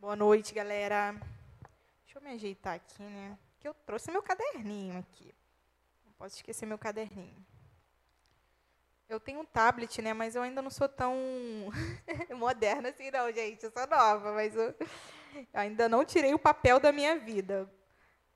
[0.00, 1.12] Boa noite, galera.
[2.02, 3.38] Deixa eu me ajeitar aqui, né?
[3.58, 5.30] Que eu trouxe meu caderninho aqui.
[6.06, 7.36] Não posso esquecer meu caderninho.
[9.06, 10.14] Eu tenho um tablet, né?
[10.14, 11.14] Mas eu ainda não sou tão
[12.34, 13.62] moderna assim, não, gente.
[13.62, 14.74] Eu sou nova, mas eu
[15.52, 17.70] ainda não tirei o papel da minha vida.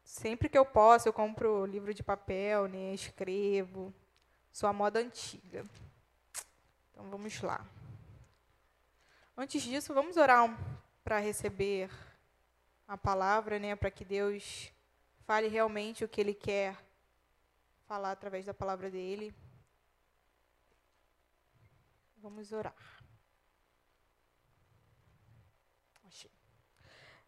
[0.05, 2.93] Sempre que eu posso, eu compro livro de papel, né?
[2.93, 3.91] Escrevo.
[4.53, 5.65] Sou a moda antiga.
[6.93, 7.67] Então vamos lá.
[9.35, 10.45] Antes disso, vamos orar
[11.05, 11.91] para receber
[12.89, 14.73] a palavra, né, para que Deus
[15.27, 16.77] fale realmente o que Ele quer
[17.87, 19.35] falar através da palavra dele.
[22.17, 22.75] Vamos orar.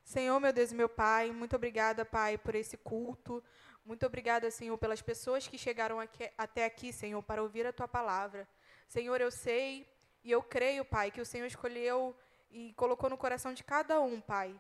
[0.03, 3.43] Senhor, meu Deus e meu Pai, muito obrigada, Pai, por esse culto.
[3.85, 7.89] Muito obrigada, Senhor, pelas pessoas que chegaram aqui, até aqui, Senhor, para ouvir a Tua
[7.89, 8.49] palavra.
[8.89, 9.87] Senhor, eu sei
[10.23, 12.17] e eu creio, Pai, que o Senhor escolheu
[12.51, 14.59] e colocou no coração de cada um, Pai,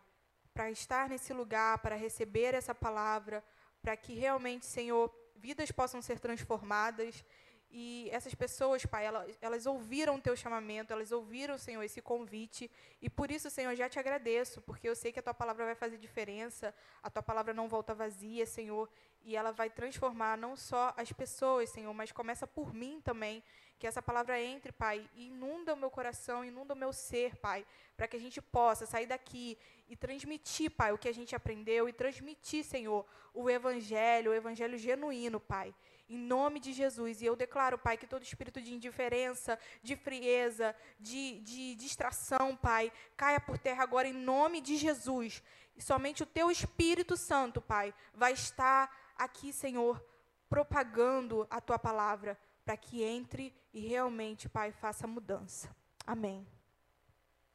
[0.53, 3.45] para estar nesse lugar, para receber essa palavra,
[3.83, 7.25] para que realmente, Senhor, vidas possam ser transformadas.
[7.71, 12.71] E essas pessoas, Pai, elas, elas ouviram o teu chamamento, elas ouviram, Senhor, esse convite.
[13.03, 15.75] E por isso, Senhor, já te agradeço, porque eu sei que a tua palavra vai
[15.75, 18.89] fazer diferença, a tua palavra não volta vazia, Senhor,
[19.27, 23.43] e ela vai transformar não só as pessoas, Senhor, mas começa por mim também.
[23.77, 27.67] Que essa palavra entre, Pai, e inunda o meu coração, inunda o meu ser, Pai,
[27.97, 31.89] para que a gente possa sair daqui e transmitir, Pai, o que a gente aprendeu
[31.89, 33.05] e transmitir, Senhor,
[33.35, 35.75] o evangelho, o evangelho genuíno, Pai.
[36.09, 37.21] Em nome de Jesus.
[37.21, 42.93] E eu declaro, Pai, que todo espírito de indiferença, de frieza, de, de distração, Pai,
[43.17, 45.43] caia por terra agora em nome de Jesus.
[45.77, 50.05] E somente o Teu Espírito Santo, Pai, vai estar aqui, Senhor,
[50.49, 55.75] propagando a Tua palavra para que entre e realmente, Pai, faça mudança.
[56.07, 56.47] Amém.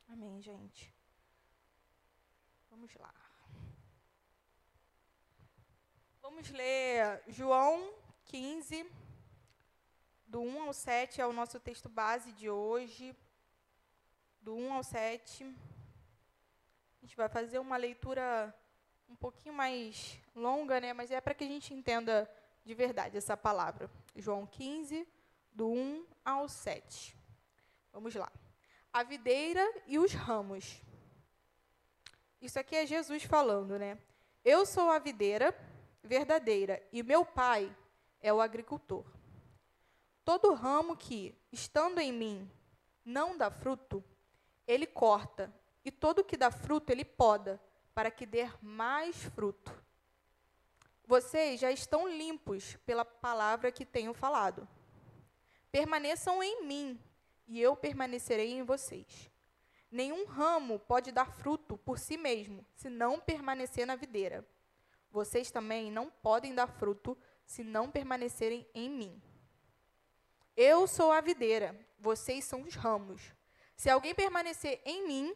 [0.08, 0.94] Amém, gente.
[2.70, 3.14] Vamos lá.
[6.22, 7.94] Vamos ler João
[8.26, 8.90] 15,
[10.26, 13.16] do 1 ao 7, é o nosso texto base de hoje.
[14.42, 15.44] Do 1 ao 7.
[15.44, 18.56] A gente vai fazer uma leitura
[19.12, 20.94] um pouquinho mais longa, né?
[20.94, 22.30] mas é para que a gente entenda
[22.64, 23.92] de verdade essa palavra.
[24.16, 25.06] João 15,
[25.52, 27.18] do 1 ao 7.
[27.92, 28.32] Vamos lá.
[28.94, 30.82] A videira e os ramos.
[32.42, 33.98] Isso aqui é Jesus falando, né?
[34.46, 35.54] Eu sou a videira
[36.02, 37.70] verdadeira e meu pai
[38.22, 39.06] é o agricultor.
[40.24, 42.50] Todo ramo que, estando em mim,
[43.04, 44.02] não dá fruto,
[44.66, 47.60] ele corta, e todo que dá fruto ele poda,
[47.94, 49.72] para que dê mais fruto.
[51.06, 54.68] Vocês já estão limpos pela palavra que tenho falado.
[55.72, 57.00] Permaneçam em mim,
[57.48, 59.30] e eu permanecerei em vocês.
[59.92, 64.48] Nenhum ramo pode dar fruto por si mesmo, se não permanecer na videira.
[65.12, 69.22] Vocês também não podem dar fruto se não permanecerem em mim.
[70.56, 73.34] Eu sou a videira, vocês são os ramos.
[73.76, 75.36] Se alguém permanecer em mim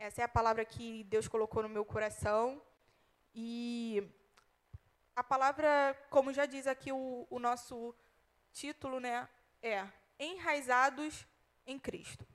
[0.00, 2.58] Essa é a palavra que Deus colocou no meu coração.
[3.34, 4.02] E
[5.14, 7.94] a palavra, como já diz aqui o, o nosso
[8.50, 9.28] título, né,
[9.62, 9.86] é
[10.18, 11.26] Enraizados
[11.66, 12.26] em Cristo.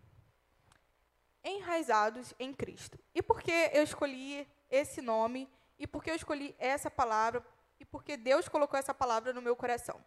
[1.44, 3.00] Enraizados em Cristo.
[3.16, 5.50] E por que eu escolhi esse nome?
[5.80, 7.44] E por que eu escolhi essa palavra?
[7.80, 10.00] E por que Deus colocou essa palavra no meu coração?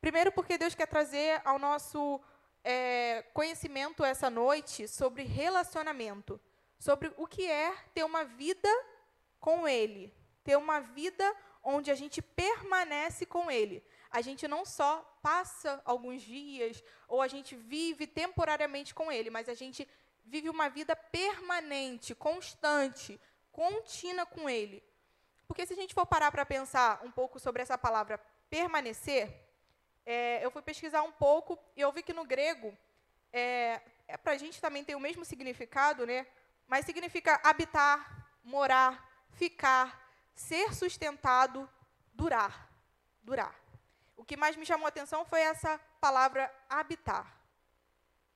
[0.00, 2.18] Primeiro, porque Deus quer trazer ao nosso
[2.64, 6.40] é, conhecimento essa noite sobre relacionamento,
[6.80, 8.68] sobre o que é ter uma vida
[9.38, 10.12] com Ele,
[10.42, 13.84] ter uma vida onde a gente permanece com Ele.
[14.10, 19.46] A gente não só passa alguns dias ou a gente vive temporariamente com Ele, mas
[19.46, 19.86] a gente
[20.24, 23.20] vive uma vida permanente, constante,
[23.52, 24.82] contínua com Ele.
[25.46, 28.18] Porque se a gente for parar para pensar um pouco sobre essa palavra
[28.48, 29.30] permanecer,
[30.06, 32.74] é, eu fui pesquisar um pouco e eu vi que no grego,
[33.30, 36.26] é, é para a gente também tem o mesmo significado, né?
[36.70, 37.98] Mas significa habitar,
[38.44, 38.92] morar,
[39.32, 39.86] ficar,
[40.32, 41.68] ser sustentado,
[42.14, 42.70] durar.
[43.20, 43.52] Durar.
[44.16, 47.26] O que mais me chamou a atenção foi essa palavra habitar.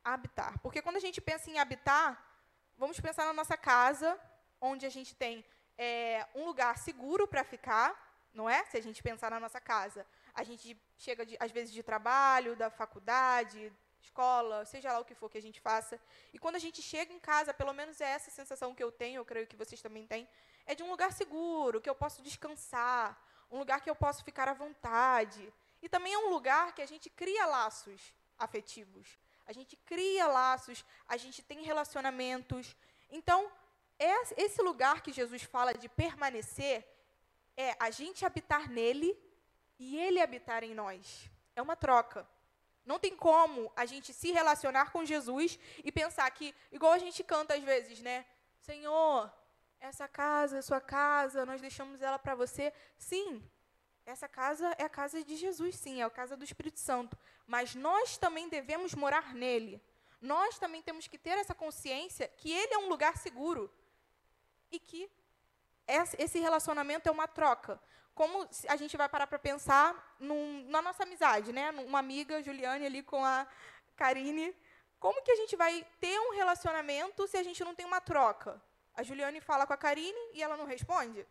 [0.03, 0.59] Habitar.
[0.59, 2.09] Porque quando a gente pensa em habitar,
[2.77, 4.19] vamos pensar na nossa casa,
[4.61, 5.45] onde a gente tem
[5.79, 7.89] é, um lugar seguro para ficar,
[8.33, 8.65] não é?
[8.65, 10.05] Se a gente pensar na nossa casa,
[10.35, 13.73] a gente chega de, às vezes de trabalho, da faculdade,
[14.05, 16.01] escola, seja lá o que for que a gente faça.
[16.33, 19.19] E quando a gente chega em casa, pelo menos é essa sensação que eu tenho,
[19.19, 20.29] eu creio que vocês também têm,
[20.67, 23.19] é de um lugar seguro, que eu posso descansar,
[23.51, 25.53] um lugar que eu posso ficar à vontade.
[25.83, 29.19] E também é um lugar que a gente cria laços afetivos.
[29.47, 32.75] A gente cria laços, a gente tem relacionamentos.
[33.11, 33.51] Então,
[34.37, 36.87] esse lugar que Jesus fala de permanecer
[37.57, 39.17] é a gente habitar nele
[39.79, 41.31] e ele habitar em nós.
[41.55, 42.27] É uma troca.
[42.85, 47.25] Não tem como a gente se relacionar com Jesus e pensar que, igual a gente
[47.25, 48.27] canta às vezes, né?
[48.61, 49.33] Senhor,
[49.81, 52.73] essa casa é sua casa, nós deixamos ela para você.
[52.99, 53.43] Sim,
[54.07, 57.17] essa casa é a casa de Jesus, sim, é a casa do Espírito Santo.
[57.47, 59.83] Mas nós também devemos morar nele.
[60.21, 63.71] Nós também temos que ter essa consciência que ele é um lugar seguro
[64.71, 65.11] e que
[66.19, 67.81] esse relacionamento é uma troca.
[68.15, 71.71] Como a gente vai parar para pensar num, na nossa amizade, né?
[71.71, 73.47] Uma amiga, Juliane, ali com a
[73.97, 74.55] Karine.
[75.01, 78.63] Como que a gente vai ter um relacionamento se a gente não tem uma troca?
[78.95, 81.27] A Juliane fala com a Karine e ela não responde?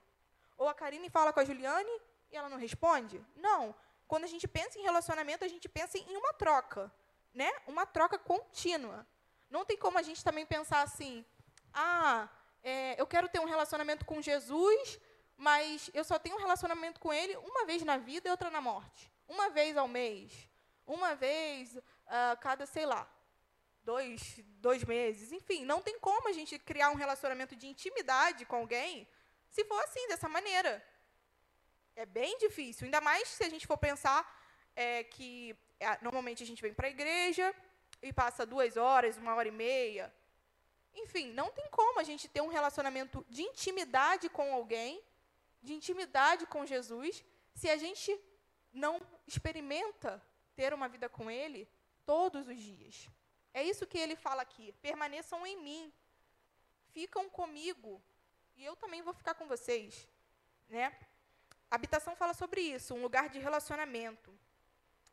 [0.58, 2.02] Ou a Karine fala com a Juliane
[2.32, 3.26] e ela não responde?
[3.36, 3.74] Não.
[4.08, 6.92] Quando a gente pensa em relacionamento, a gente pensa em uma troca,
[7.34, 7.52] né?
[7.66, 9.08] Uma troca contínua.
[9.50, 11.26] Não tem como a gente também pensar assim:
[11.74, 12.28] ah,
[12.64, 15.00] é, eu quero ter um relacionamento com Jesus,
[15.38, 18.62] mas eu só tenho um relacionamento com Ele uma vez na vida e outra na
[18.62, 19.12] morte.
[19.28, 20.32] Uma vez ao mês.
[20.86, 21.78] Uma vez
[22.08, 23.10] a uh, cada, sei lá,
[23.84, 25.32] dois, dois meses.
[25.32, 29.08] Enfim, não tem como a gente criar um relacionamento de intimidade com alguém
[29.50, 30.84] se for assim, dessa maneira.
[31.96, 34.22] É bem difícil, ainda mais se a gente for pensar
[34.76, 37.54] é, que é, normalmente a gente vem para a igreja
[38.02, 40.14] e passa duas horas, uma hora e meia.
[40.96, 45.04] Enfim, não tem como a gente ter um relacionamento de intimidade com alguém,
[45.64, 47.24] de intimidade com Jesus,
[47.56, 48.12] se a gente
[48.72, 50.22] não experimenta
[50.56, 51.68] ter uma vida com Ele
[52.06, 53.10] todos os dias.
[53.54, 54.72] É isso que ele fala aqui.
[54.82, 55.94] Permaneçam em mim.
[56.92, 58.02] Ficam comigo.
[58.56, 60.08] E eu também vou ficar com vocês.
[60.68, 60.92] Né?
[61.70, 64.32] habitação fala sobre isso, um lugar de relacionamento.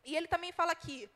[0.04, 1.10] E ele também fala aqui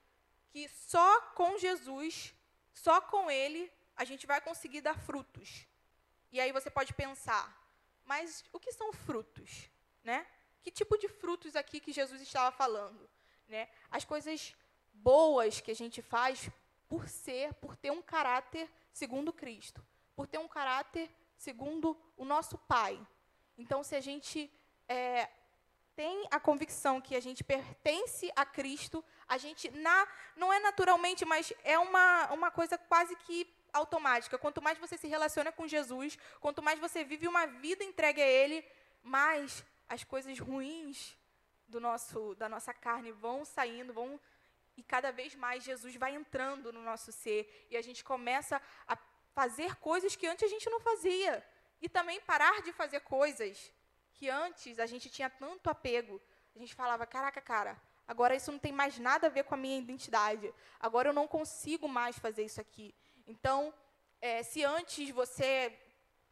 [0.49, 2.35] que só com Jesus,
[2.73, 5.67] só com Ele, a gente vai conseguir dar frutos.
[6.33, 7.45] E aí você pode pensar,
[8.05, 9.71] mas o que são frutos?
[10.03, 10.27] Né?
[10.63, 13.09] Que tipo de frutos aqui que Jesus estava falando?
[13.49, 13.69] Né?
[13.91, 14.55] As coisas
[14.93, 16.51] boas que a gente faz
[16.89, 19.85] por ser, por ter um caráter segundo Cristo,
[20.15, 23.01] por ter um caráter segundo o nosso Pai.
[23.57, 24.51] Então, se a gente
[24.89, 25.29] é,
[25.95, 31.25] tem a convicção que a gente pertence a Cristo, a gente na, não é naturalmente,
[31.25, 34.39] mas é uma, uma coisa quase que automática.
[34.39, 38.27] Quanto mais você se relaciona com Jesus, quanto mais você vive uma vida entregue a
[38.27, 38.65] Ele,
[39.03, 41.17] mais as coisas ruins
[41.69, 44.19] do nosso, da nossa carne vão saindo, vão
[44.77, 48.97] e cada vez mais Jesus vai entrando no nosso ser e a gente começa a
[49.33, 51.45] fazer coisas que antes a gente não fazia
[51.81, 53.73] e também parar de fazer coisas
[54.15, 56.21] que antes a gente tinha tanto apego.
[56.55, 59.59] A gente falava, caraca, cara, agora isso não tem mais nada a ver com a
[59.59, 60.53] minha identidade.
[60.81, 62.95] Agora eu não consigo mais fazer isso aqui.
[63.27, 63.73] Então,
[64.21, 65.73] é, se antes você.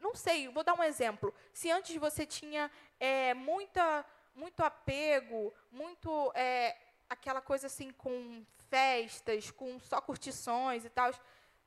[0.00, 1.32] Não sei, vou dar um exemplo.
[1.52, 6.32] Se antes você tinha é, muita, muito apego, muito.
[6.34, 6.76] É,
[7.08, 11.12] aquela coisa assim com festas, com só curtições e tal.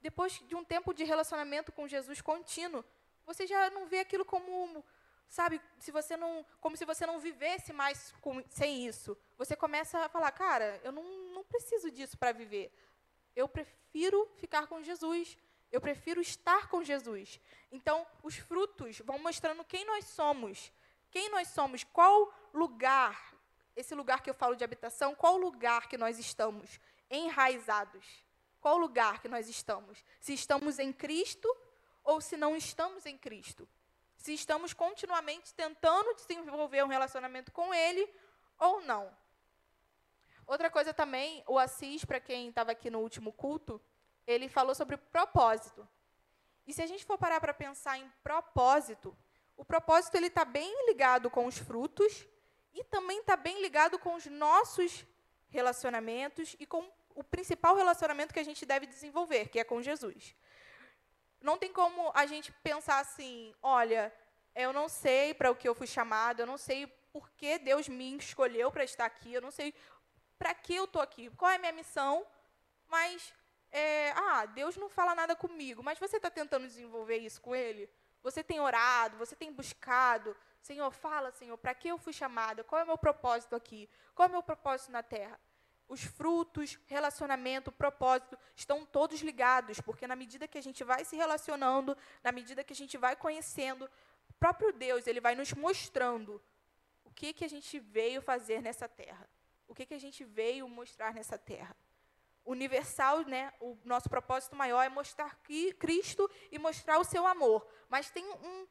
[0.02, 2.84] Depois de um tempo de relacionamento com Jesus contínuo,
[3.26, 4.84] você já não vê aquilo como
[5.28, 9.18] sabe, se você não, como se você não vivesse mais com, sem isso.
[9.38, 11.04] Você começa a falar, cara, eu não,
[11.34, 12.72] não preciso disso para viver.
[13.36, 15.38] Eu prefiro ficar com Jesus.
[15.72, 17.40] Eu prefiro estar com Jesus.
[17.72, 20.72] Então, os frutos vão mostrando quem nós somos.
[21.12, 23.34] Quem nós somos, qual lugar,
[23.76, 28.06] esse lugar que eu falo de habitação, qual lugar que nós estamos enraizados?
[28.60, 30.04] Qual lugar que nós estamos?
[30.20, 31.48] Se estamos em Cristo
[32.04, 33.68] ou se não estamos em Cristo?
[34.26, 38.12] se estamos continuamente tentando desenvolver um relacionamento com Ele
[38.58, 39.16] ou não.
[40.48, 43.82] Outra coisa também, o Assis, para quem estava aqui no último culto,
[44.28, 45.88] ele falou sobre propósito.
[46.68, 49.16] E se a gente for parar para pensar em propósito,
[49.58, 52.28] o propósito ele está bem ligado com os frutos
[52.74, 55.06] e também está bem ligado com os nossos
[55.50, 60.36] relacionamentos e com o principal relacionamento que a gente deve desenvolver, que é com Jesus.
[61.42, 64.14] Não tem como a gente pensar assim, olha,
[64.54, 67.88] eu não sei para o que eu fui chamado, eu não sei por que Deus
[67.88, 69.74] me escolheu para estar aqui, eu não sei
[70.38, 72.26] para que eu estou aqui, qual é a minha missão,
[72.88, 73.34] mas
[73.72, 77.90] é, ah, Deus não fala nada comigo, mas você está tentando desenvolver isso com Ele?
[78.24, 80.36] Você tem orado, você tem buscado.
[80.62, 82.64] Senhor, fala, Senhor, para que eu fui chamada?
[82.64, 83.90] Qual é o meu propósito aqui?
[84.16, 85.40] Qual é o meu propósito na terra?
[85.88, 91.16] Os frutos, relacionamento, propósito estão todos ligados, porque na medida que a gente vai se
[91.16, 93.86] relacionando, na medida que a gente vai conhecendo,
[94.30, 96.42] o próprio Deus, ele vai nos mostrando
[97.04, 99.30] o que que a gente veio fazer nessa terra.
[99.68, 101.76] O que que a gente veio mostrar nessa terra
[102.46, 103.52] universal, né?
[103.60, 105.38] O nosso propósito maior é mostrar
[105.80, 107.68] Cristo e mostrar o seu amor.
[107.90, 108.68] Mas tem um,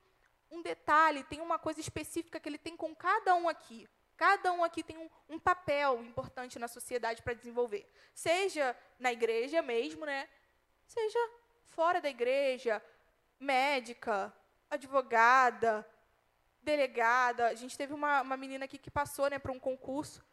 [0.50, 3.88] um detalhe, tem uma coisa específica que ele tem com cada um aqui.
[4.16, 7.90] Cada um aqui tem um, um papel importante na sociedade para desenvolver.
[8.14, 10.28] Seja na igreja mesmo, né?
[10.86, 11.18] Seja
[11.66, 12.80] fora da igreja,
[13.40, 14.32] médica,
[14.70, 15.84] advogada,
[16.62, 17.48] delegada.
[17.48, 20.24] A gente teve uma, uma menina aqui que passou né, para um concurso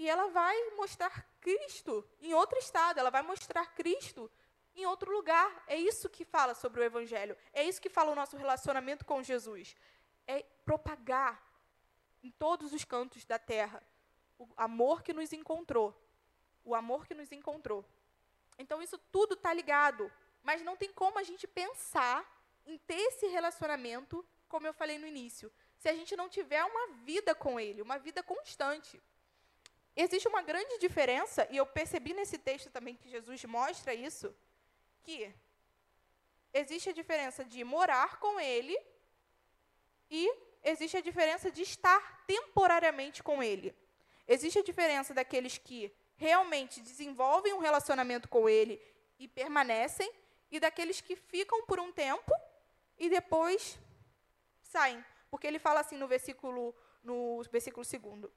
[0.00, 4.30] e ela vai mostrar Cristo em outro estado, ela vai mostrar Cristo
[4.74, 5.62] em outro lugar.
[5.66, 7.36] É isso que fala sobre o Evangelho.
[7.52, 9.76] É isso que fala o nosso relacionamento com Jesus.
[10.26, 11.38] É propagar
[12.22, 13.82] em todos os cantos da terra
[14.38, 15.94] o amor que nos encontrou.
[16.64, 17.84] O amor que nos encontrou.
[18.58, 20.10] Então, isso tudo está ligado.
[20.42, 22.24] Mas não tem como a gente pensar
[22.64, 26.86] em ter esse relacionamento, como eu falei no início, se a gente não tiver uma
[27.04, 28.98] vida com Ele, uma vida constante.
[29.96, 34.34] Existe uma grande diferença, e eu percebi nesse texto também que Jesus mostra isso,
[35.02, 35.32] que
[36.52, 38.76] existe a diferença de morar com ele
[40.10, 40.32] e
[40.62, 43.74] existe a diferença de estar temporariamente com ele.
[44.26, 48.80] Existe a diferença daqueles que realmente desenvolvem um relacionamento com ele
[49.18, 50.10] e permanecem
[50.50, 52.32] e daqueles que ficam por um tempo
[52.98, 53.78] e depois
[54.62, 55.04] saem.
[55.30, 58.30] Porque ele fala assim no versículo no versículo segundo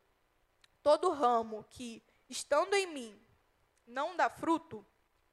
[0.83, 3.19] todo ramo que, estando em mim,
[3.87, 4.85] não dá fruto,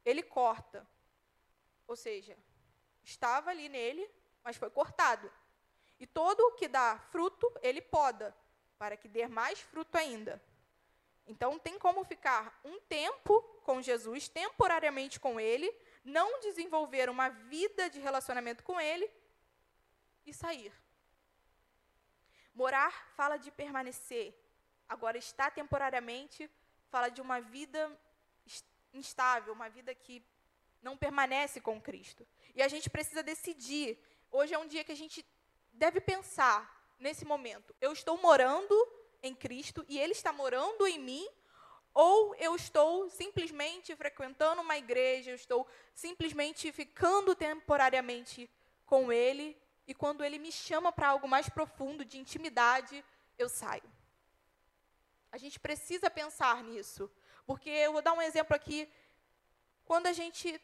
[0.04, 0.88] ele corta.
[1.86, 2.38] Ou seja,
[3.02, 4.08] estava ali nele,
[4.42, 5.30] mas foi cortado.
[5.98, 8.34] E todo o que dá fruto, ele poda,
[8.78, 10.42] para que dê mais fruto ainda.
[11.26, 15.70] Então, tem como ficar um tempo com Jesus, temporariamente com ele,
[16.02, 19.08] não desenvolver uma vida de relacionamento com ele
[20.24, 20.72] e sair.
[22.54, 24.34] Morar fala de permanecer,
[24.90, 26.50] Agora, está temporariamente
[26.90, 27.80] fala de uma vida
[28.92, 30.20] instável, uma vida que
[30.82, 32.26] não permanece com Cristo.
[32.56, 33.96] E a gente precisa decidir.
[34.32, 35.24] Hoje é um dia que a gente
[35.72, 36.58] deve pensar
[36.98, 37.72] nesse momento.
[37.80, 38.74] Eu estou morando
[39.22, 41.28] em Cristo e Ele está morando em mim,
[41.94, 48.50] ou eu estou simplesmente frequentando uma igreja, eu estou simplesmente ficando temporariamente
[48.86, 49.56] com Ele,
[49.86, 53.04] e quando Ele me chama para algo mais profundo, de intimidade,
[53.38, 53.99] eu saio.
[55.32, 57.10] A gente precisa pensar nisso.
[57.46, 58.88] Porque eu vou dar um exemplo aqui.
[59.84, 60.60] Quando a gente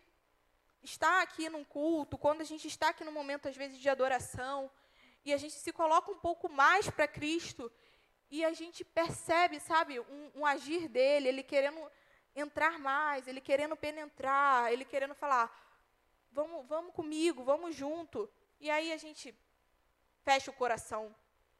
[0.82, 4.70] está aqui num culto, quando a gente está aqui num momento, às vezes, de adoração,
[5.24, 7.70] e a gente se coloca um pouco mais para Cristo,
[8.30, 11.80] e a gente percebe, sabe, um, um, agir dele, ele querendo
[12.34, 15.50] entrar mais, ele querendo penetrar, ele querendo falar,
[16.30, 18.30] vamos, vamos comigo, vamos junto.
[18.60, 19.34] E aí a gente
[20.22, 21.14] fecha o coração,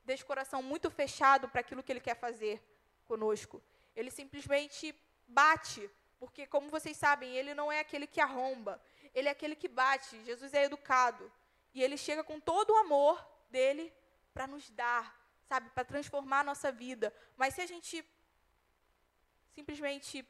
[0.05, 2.63] deixa o coração muito fechado para aquilo que ele quer fazer
[3.07, 3.63] conosco.
[3.95, 4.95] Ele simplesmente
[5.27, 8.81] bate, porque, como vocês sabem, ele não é aquele que arromba,
[9.15, 10.23] ele é aquele que bate.
[10.25, 11.33] Jesus é educado.
[11.73, 13.93] E ele chega com todo o amor dele
[14.35, 15.05] para nos dar,
[15.49, 17.13] sabe, para transformar a nossa vida.
[17.37, 18.05] Mas se a gente
[19.55, 20.27] simplesmente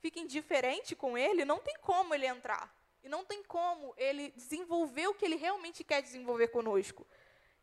[0.00, 2.74] fica indiferente com ele, não tem como ele entrar.
[3.02, 7.06] E não tem como ele desenvolver o que ele realmente quer desenvolver conosco.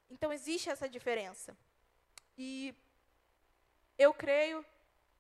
[0.10, 1.58] Então existe essa diferença.
[2.38, 2.74] E
[4.03, 4.65] eu creio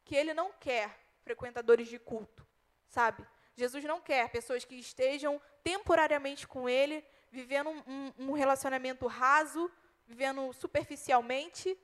[0.05, 2.45] que ele não quer frequentadores de culto,
[2.87, 3.25] sabe?
[3.55, 9.71] Jesus não quer pessoas que estejam temporariamente com ele, vivendo um, um, relacionamento raso,
[10.05, 11.77] vivendo superficialmente.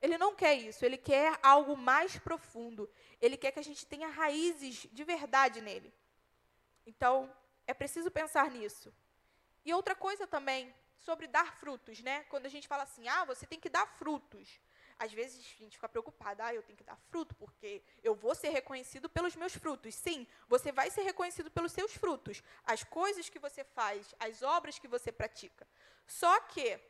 [0.00, 2.90] Ele não quer isso, ele quer algo mais profundo.
[3.20, 5.94] Ele quer que a gente tenha raízes de verdade nele.
[6.84, 7.32] Então,
[7.66, 8.92] é preciso pensar nisso.
[9.64, 12.24] E outra coisa também, sobre dar frutos, né?
[12.24, 14.60] Quando a gente fala assim, ah, você tem que dar frutos.
[15.04, 18.36] Às vezes a gente fica preocupada, ah, eu tenho que dar fruto, porque eu vou
[18.36, 19.96] ser reconhecido pelos meus frutos.
[19.96, 24.78] Sim, você vai ser reconhecido pelos seus frutos, as coisas que você faz, as obras
[24.78, 25.66] que você pratica.
[26.06, 26.80] Só que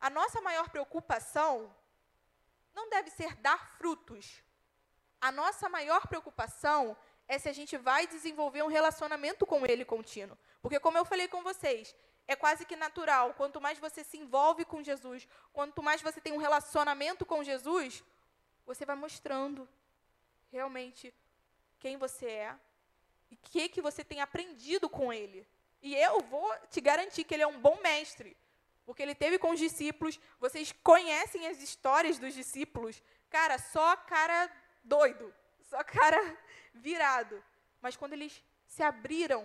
[0.00, 1.72] a nossa maior preocupação
[2.74, 4.42] não deve ser dar frutos.
[5.20, 6.96] A nossa maior preocupação
[7.28, 10.36] é se a gente vai desenvolver um relacionamento com Ele contínuo.
[10.60, 11.94] Porque, como eu falei com vocês,
[12.26, 13.34] é quase que natural.
[13.34, 18.02] Quanto mais você se envolve com Jesus, quanto mais você tem um relacionamento com Jesus,
[18.64, 19.68] você vai mostrando
[20.50, 21.12] realmente
[21.78, 22.56] quem você é
[23.30, 25.46] e o que, que você tem aprendido com ele.
[25.82, 28.36] E eu vou te garantir que ele é um bom mestre,
[28.86, 30.20] porque ele teve com os discípulos.
[30.38, 33.02] Vocês conhecem as histórias dos discípulos?
[33.28, 34.50] Cara, só cara
[34.84, 36.38] doido, só cara
[36.72, 37.42] virado.
[37.80, 39.44] Mas quando eles se abriram,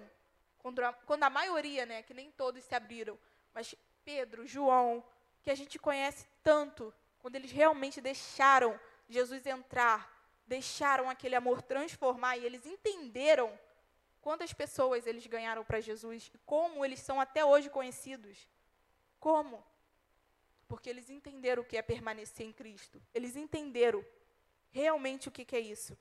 [0.67, 3.17] quando a, quando a maioria, né, que nem todos se abriram,
[3.53, 5.01] mas Pedro, João,
[5.41, 10.13] que a gente conhece tanto, quando eles realmente deixaram Jesus entrar,
[10.45, 13.57] deixaram aquele amor transformar e eles entenderam
[14.19, 18.45] quantas pessoas eles ganharam para Jesus e como eles são até hoje conhecidos.
[19.21, 19.65] Como?
[20.67, 23.01] Porque eles entenderam o que é permanecer em Cristo.
[23.13, 24.05] Eles entenderam
[24.69, 25.97] realmente o que, que é isso.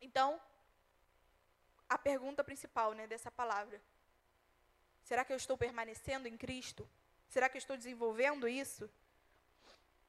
[0.00, 0.40] Então,
[1.88, 3.80] a pergunta principal né, dessa palavra:
[5.02, 6.88] será que eu estou permanecendo em Cristo?
[7.28, 8.88] Será que eu estou desenvolvendo isso?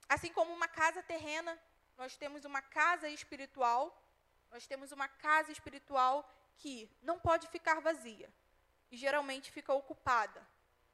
[0.07, 1.59] Assim como uma casa terrena,
[1.97, 4.01] nós temos uma casa espiritual,
[4.51, 8.31] nós temos uma casa espiritual que não pode ficar vazia
[8.89, 10.45] e geralmente fica ocupada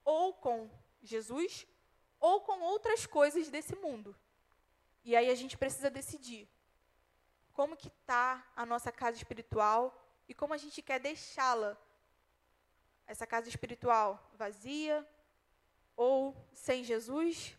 [0.04, 0.70] ou com
[1.02, 1.66] Jesus
[2.20, 4.16] ou com outras coisas desse mundo.
[5.04, 6.48] E aí a gente precisa decidir
[7.54, 11.77] como que está a nossa casa espiritual e como a gente quer deixá-la,
[13.06, 15.08] essa casa espiritual vazia
[15.96, 17.56] ou sem Jesus,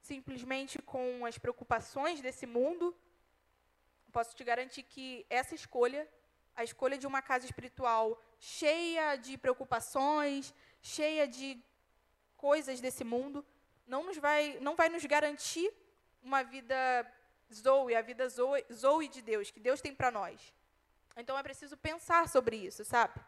[0.00, 2.96] simplesmente com as preocupações desse mundo.
[4.12, 6.08] Posso te garantir que essa escolha,
[6.54, 11.62] a escolha de uma casa espiritual cheia de preocupações, cheia de
[12.36, 13.44] coisas desse mundo,
[13.86, 15.72] não nos vai, não vai nos garantir
[16.22, 16.76] uma vida
[17.52, 20.54] Zoe, a vida Zoe, Zoe de Deus, que Deus tem para nós.
[21.16, 23.18] Então é preciso pensar sobre isso, sabe?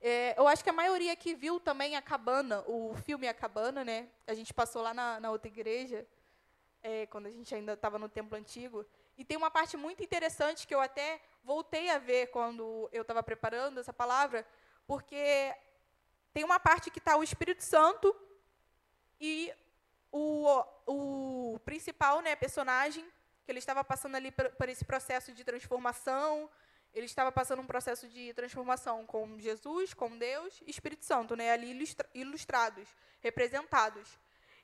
[0.00, 3.84] É, eu acho que a maioria aqui viu também a Cabana, o filme A Cabana,
[3.84, 4.08] né?
[4.26, 6.04] A gente passou lá na, na outra igreja,
[6.82, 8.84] é, quando a gente ainda estava no templo antigo.
[9.16, 13.22] E tem uma parte muito interessante que eu até voltei a ver quando eu estava
[13.22, 14.44] preparando essa palavra,
[14.86, 15.54] porque
[16.32, 18.16] tem uma parte que está o Espírito Santo
[19.20, 19.52] e
[20.10, 23.04] o, o principal né, personagem,
[23.44, 26.50] que ele estava passando ali por, por esse processo de transformação,
[26.92, 31.50] ele estava passando um processo de transformação com Jesus, com Deus e Espírito Santo, né,
[31.52, 31.78] ali
[32.14, 32.88] ilustrados,
[33.20, 34.18] representados.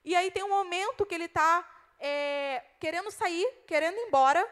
[0.04, 4.46] E aí tem um momento que ele está é, querendo sair, querendo ir embora.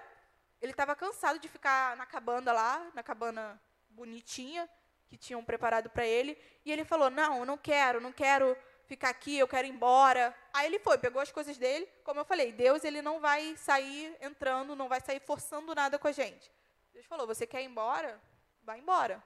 [0.60, 3.60] Ele estava cansado de ficar na cabana lá, na cabana
[3.90, 4.68] bonitinha
[5.06, 6.36] que tinham preparado para ele.
[6.64, 8.56] E ele falou: Não, não quero, não quero
[8.86, 10.34] ficar aqui, eu quero ir embora.
[10.52, 11.88] Aí ele foi, pegou as coisas dele.
[12.02, 16.08] Como eu falei, Deus ele não vai sair entrando, não vai sair forçando nada com
[16.08, 16.50] a gente.
[16.94, 18.20] Deus falou: Você quer ir embora?
[18.62, 19.22] Vai embora.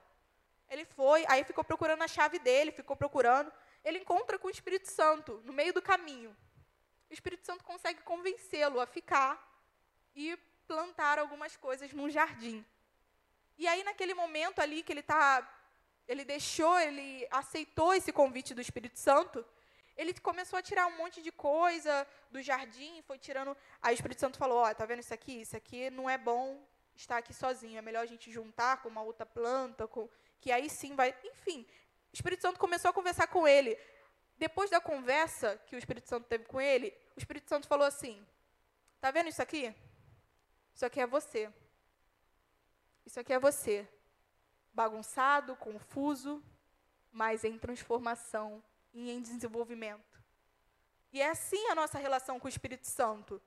[0.69, 3.51] Ele foi, aí ficou procurando a chave dele, ficou procurando.
[3.83, 6.35] Ele encontra com o Espírito Santo no meio do caminho.
[7.09, 9.33] O Espírito Santo consegue convencê-lo a ficar
[10.15, 12.65] e plantar algumas coisas num jardim.
[13.57, 15.47] E aí, naquele momento ali que ele está,
[16.07, 19.45] ele deixou, ele aceitou esse convite do Espírito Santo,
[19.95, 23.55] ele começou a tirar um monte de coisa do jardim, foi tirando.
[23.81, 25.41] Aí o Espírito Santo falou: Ó, oh, tá vendo isso aqui?
[25.41, 26.63] Isso aqui não é bom
[27.01, 27.77] estar aqui sozinho.
[27.77, 30.09] É melhor a gente juntar com uma outra planta, com
[30.39, 31.15] que aí sim vai.
[31.23, 31.65] Enfim,
[32.11, 33.77] o Espírito Santo começou a conversar com ele.
[34.37, 38.25] Depois da conversa que o Espírito Santo teve com ele, o Espírito Santo falou assim:
[39.01, 39.73] Tá vendo isso aqui?
[40.73, 41.51] Isso aqui é você.
[43.05, 43.87] Isso aqui é você.
[44.73, 46.43] Bagunçado, confuso,
[47.11, 50.23] mas em transformação e em desenvolvimento.
[51.11, 53.41] E é assim a nossa relação com o Espírito Santo.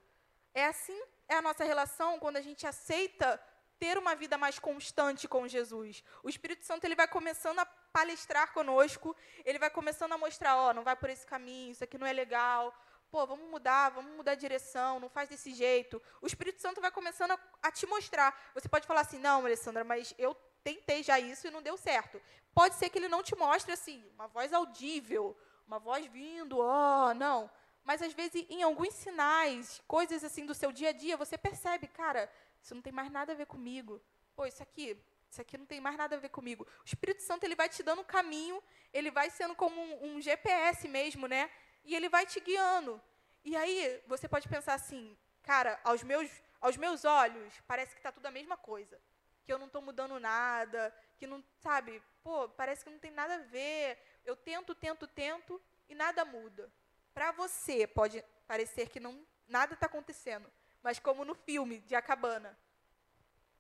[0.53, 1.01] É assim
[1.33, 3.41] é a nossa relação quando a gente aceita
[3.79, 6.05] ter uma vida mais constante com Jesus.
[6.23, 10.71] O Espírito Santo ele vai começando a palestrar conosco, ele vai começando a mostrar, ó,
[10.71, 12.73] oh, não vai por esse caminho, isso aqui não é legal.
[13.11, 16.01] Pô, vamos mudar, vamos mudar a direção, não faz desse jeito.
[16.21, 18.39] O Espírito Santo vai começando a, a te mostrar.
[18.55, 22.21] Você pode falar assim, não, Alessandra, mas eu tentei já isso e não deu certo.
[22.55, 27.09] Pode ser que ele não te mostre assim, uma voz audível, uma voz vindo, ó,
[27.09, 27.51] oh, não.
[27.85, 31.89] Mas às vezes em alguns sinais, coisas assim do seu dia a dia, você percebe,
[31.89, 32.31] cara,
[32.63, 34.01] isso não tem mais nada a ver comigo.
[34.37, 34.97] Pô, isso aqui,
[35.29, 36.67] isso aqui não tem mais nada a ver comigo.
[36.81, 40.21] O Espírito Santo ele vai te dando um caminho, ele vai sendo como um, um
[40.21, 41.51] GPS mesmo, né?
[41.85, 43.01] E ele vai te guiando.
[43.45, 48.13] E aí você pode pensar assim, cara, aos meus, aos meus olhos parece que está
[48.13, 49.01] tudo a mesma coisa,
[49.45, 52.01] que eu não estou mudando nada, que não, sabe?
[52.23, 53.99] Pô, parece que não tem nada a ver.
[54.25, 56.71] Eu tento, tento, tento e nada muda.
[57.15, 60.51] Para você pode parecer que não nada está acontecendo,
[60.83, 62.59] mas como no filme de A Cabana,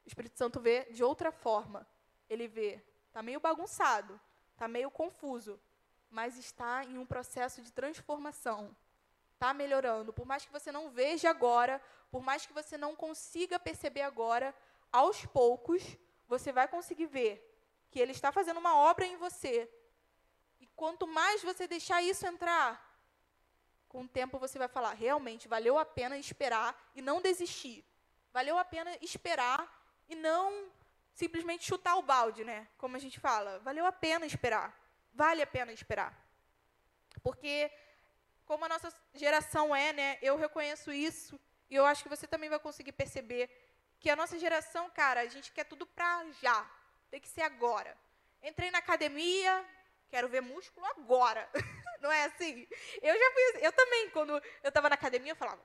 [0.04, 1.86] o Espírito Santo vê de outra forma.
[2.28, 4.20] Ele vê, está meio bagunçado,
[4.52, 5.60] está meio confuso,
[6.10, 8.76] mas está em um processo de transformação.
[9.34, 10.12] Está melhorando.
[10.12, 14.54] Por mais que você não veja agora, por mais que você não consiga perceber agora,
[14.90, 15.82] aos poucos
[16.28, 17.48] você vai conseguir ver
[17.90, 19.68] que Ele está fazendo uma obra em você.
[20.60, 22.91] E quanto mais você deixar isso entrar,
[23.92, 27.84] com o tempo você vai falar: realmente valeu a pena esperar e não desistir.
[28.32, 29.60] Valeu a pena esperar
[30.08, 30.72] e não
[31.12, 32.66] simplesmente chutar o balde, né?
[32.78, 33.58] Como a gente fala.
[33.58, 34.74] Valeu a pena esperar.
[35.12, 36.10] Vale a pena esperar.
[37.22, 37.70] Porque,
[38.46, 40.18] como a nossa geração é, né?
[40.22, 41.38] Eu reconheço isso.
[41.68, 43.50] E eu acho que você também vai conseguir perceber
[44.00, 46.66] que a nossa geração, cara, a gente quer tudo pra já.
[47.10, 47.94] Tem que ser agora.
[48.42, 49.64] Entrei na academia,
[50.08, 51.46] quero ver músculo agora.
[52.02, 52.66] Não é assim?
[53.00, 53.64] Eu já fui assim.
[53.64, 55.62] Eu também, quando eu estava na academia, eu falava,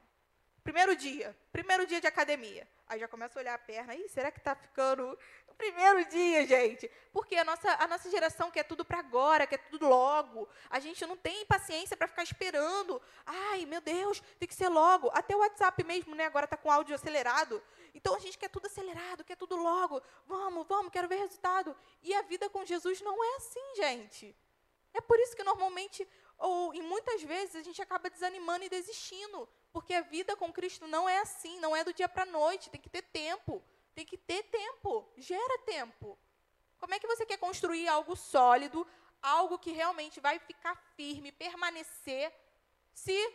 [0.64, 2.68] primeiro dia, primeiro dia de academia.
[2.88, 5.18] Aí já começa a olhar a perna, Ih, será que está ficando
[5.58, 6.90] primeiro dia, gente?
[7.12, 10.48] Porque a nossa, a nossa geração quer tudo para agora, quer tudo logo.
[10.70, 13.02] A gente não tem paciência para ficar esperando.
[13.26, 15.10] Ai, meu Deus, tem que ser logo.
[15.14, 16.26] Até o WhatsApp mesmo, né?
[16.26, 17.62] Agora está com áudio acelerado.
[17.94, 20.02] Então a gente quer tudo acelerado, quer tudo logo.
[20.28, 21.76] Vamos, vamos, quero ver resultado.
[22.04, 24.36] E a vida com Jesus não é assim, gente.
[24.94, 29.48] É por isso que normalmente, ou em muitas vezes, a gente acaba desanimando e desistindo.
[29.72, 32.70] Porque a vida com Cristo não é assim, não é do dia para a noite,
[32.70, 33.64] tem que ter tempo.
[33.96, 36.18] Tem que ter tempo, gera tempo.
[36.78, 38.86] Como é que você quer construir algo sólido,
[39.22, 42.32] algo que realmente vai ficar firme, permanecer,
[42.94, 43.34] se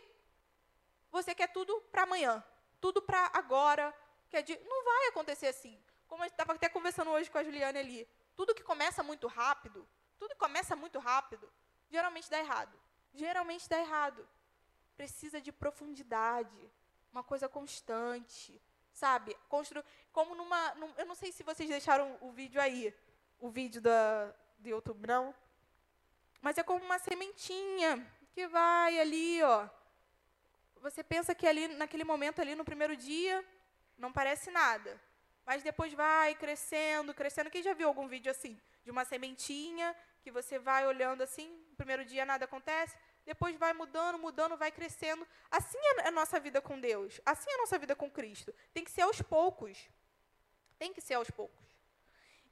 [1.11, 2.43] você quer tudo para amanhã,
[2.79, 3.93] tudo para agora,
[4.29, 5.77] que é de, não vai acontecer assim.
[6.07, 8.07] Como eu estava até conversando hoje com a Juliana ali.
[8.35, 9.87] Tudo que começa muito rápido,
[10.17, 11.51] tudo que começa muito rápido,
[11.89, 12.82] geralmente dá errado.
[13.13, 14.27] Geralmente dá errado.
[14.95, 16.71] Precisa de profundidade,
[17.11, 19.35] uma coisa constante, sabe?
[19.49, 22.93] Constru como numa, num, eu não sei se vocês deixaram o vídeo aí,
[23.39, 25.35] o vídeo da do YouTube não,
[26.41, 29.67] mas é como uma sementinha que vai ali, ó.
[30.81, 33.43] Você pensa que ali naquele momento ali no primeiro dia
[33.97, 34.99] não parece nada.
[35.45, 37.49] Mas depois vai crescendo, crescendo.
[37.49, 38.59] Quem já viu algum vídeo assim?
[38.83, 44.19] De uma sementinha que você vai olhando assim, primeiro dia nada acontece, depois vai mudando,
[44.19, 45.27] mudando, vai crescendo.
[45.49, 47.21] Assim é a nossa vida com Deus.
[47.25, 48.53] Assim é a nossa vida com Cristo.
[48.73, 49.89] Tem que ser aos poucos.
[50.77, 51.65] Tem que ser aos poucos.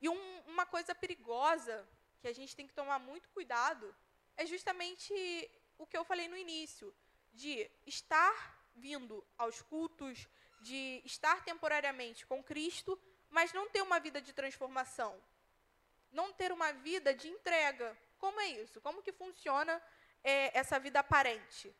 [0.01, 1.87] E um, uma coisa perigosa
[2.19, 3.93] que a gente tem que tomar muito cuidado
[4.37, 5.13] é justamente
[5.77, 6.93] o que eu falei no início,
[7.33, 8.35] de estar
[8.75, 10.27] vindo aos cultos,
[10.61, 15.21] de estar temporariamente com Cristo, mas não ter uma vida de transformação.
[16.11, 17.97] Não ter uma vida de entrega.
[18.21, 18.79] Como é isso?
[18.79, 19.81] Como que funciona
[20.23, 21.75] é, essa vida aparente?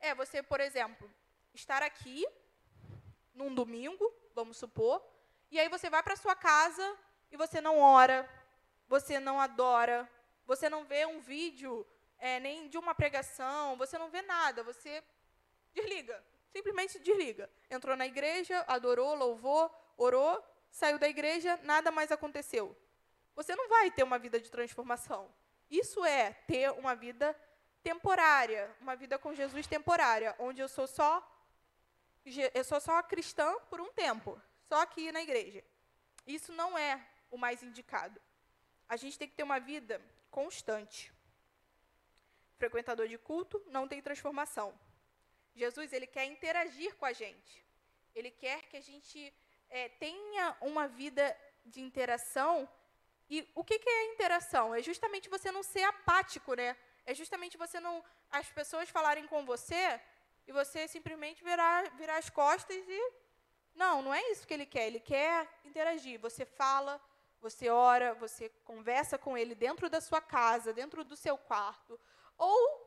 [0.00, 1.08] É você, por exemplo,
[1.52, 2.26] estar aqui
[3.34, 5.04] num domingo, vamos supor,
[5.50, 6.98] e aí você vai para sua casa
[7.30, 8.18] e você não ora,
[8.88, 10.10] você não adora,
[10.46, 11.86] você não vê um vídeo
[12.18, 15.04] é, nem de uma pregação, você não vê nada, você
[15.74, 16.24] desliga.
[16.48, 17.50] Simplesmente desliga.
[17.68, 22.74] Entrou na igreja, adorou, louvou, orou, saiu da igreja, nada mais aconteceu.
[23.34, 25.32] Você não vai ter uma vida de transformação.
[25.70, 27.36] Isso é ter uma vida
[27.82, 31.30] temporária, uma vida com Jesus temporária, onde eu sou só
[32.54, 35.62] eu sou só cristã por um tempo, só aqui na igreja.
[36.26, 38.18] Isso não é o mais indicado.
[38.88, 41.12] A gente tem que ter uma vida constante.
[42.56, 44.78] Frequentador de culto não tem transformação.
[45.54, 47.64] Jesus ele quer interagir com a gente.
[48.14, 49.34] Ele quer que a gente
[49.68, 52.68] é, tenha uma vida de interação.
[53.28, 54.74] E o que, que é interação?
[54.74, 56.76] É justamente você não ser apático, né?
[57.06, 58.04] É justamente você não.
[58.30, 60.00] As pessoas falarem com você
[60.46, 63.12] e você simplesmente virar, virar as costas e.
[63.74, 64.86] Não, não é isso que ele quer.
[64.86, 66.20] Ele quer interagir.
[66.20, 67.00] Você fala,
[67.40, 71.98] você ora, você conversa com ele dentro da sua casa, dentro do seu quarto.
[72.38, 72.84] Ou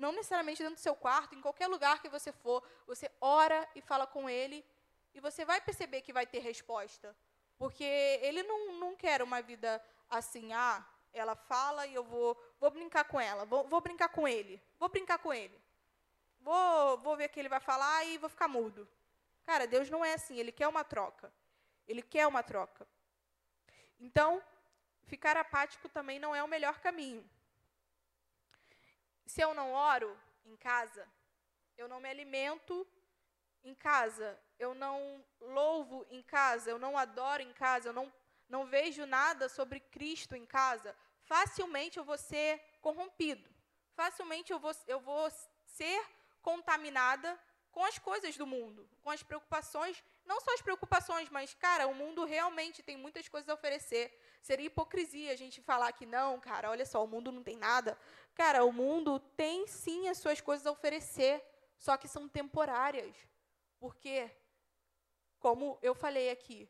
[0.00, 3.82] não necessariamente dentro do seu quarto, em qualquer lugar que você for, você ora e
[3.82, 4.64] fala com ele
[5.12, 7.14] e você vai perceber que vai ter resposta.
[7.60, 7.84] Porque
[8.22, 13.04] ele não, não quer uma vida assim, ah, ela fala e eu vou, vou brincar
[13.04, 15.60] com ela, vou, vou brincar com ele, vou brincar com ele.
[16.40, 18.88] Vou, vou ver o que ele vai falar e vou ficar mudo.
[19.44, 21.30] Cara, Deus não é assim, ele quer uma troca.
[21.86, 22.88] Ele quer uma troca.
[24.00, 24.42] Então,
[25.04, 27.28] ficar apático também não é o melhor caminho.
[29.26, 31.06] Se eu não oro em casa,
[31.76, 32.88] eu não me alimento
[33.62, 38.12] em casa, eu não louvo em casa, eu não adoro em casa, eu não,
[38.48, 43.48] não vejo nada sobre Cristo em casa, facilmente eu vou ser corrompido.
[43.94, 45.28] Facilmente eu vou, eu vou
[45.64, 46.00] ser
[46.42, 47.38] contaminada
[47.72, 51.94] com as coisas do mundo, com as preocupações, não só as preocupações, mas, cara, o
[51.94, 54.16] mundo realmente tem muitas coisas a oferecer.
[54.42, 57.98] Seria hipocrisia a gente falar que não, cara, olha só, o mundo não tem nada.
[58.34, 61.42] Cara, o mundo tem sim as suas coisas a oferecer,
[61.78, 63.16] só que são temporárias.
[63.78, 64.30] Porque,
[65.40, 66.68] como eu falei aqui,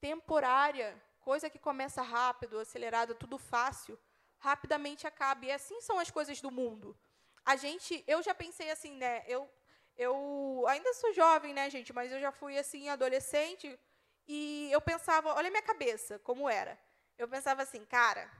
[0.00, 0.90] temporária
[1.20, 3.98] coisa que começa rápido, acelerada, tudo fácil,
[4.38, 5.44] rapidamente acaba.
[5.44, 6.96] E assim são as coisas do mundo.
[7.44, 9.24] A gente, eu já pensei assim, né?
[9.26, 9.48] Eu,
[9.96, 11.92] eu ainda sou jovem, né, gente?
[11.92, 13.78] Mas eu já fui assim adolescente
[14.26, 16.78] e eu pensava, olha a minha cabeça, como era.
[17.18, 18.30] Eu pensava assim, cara,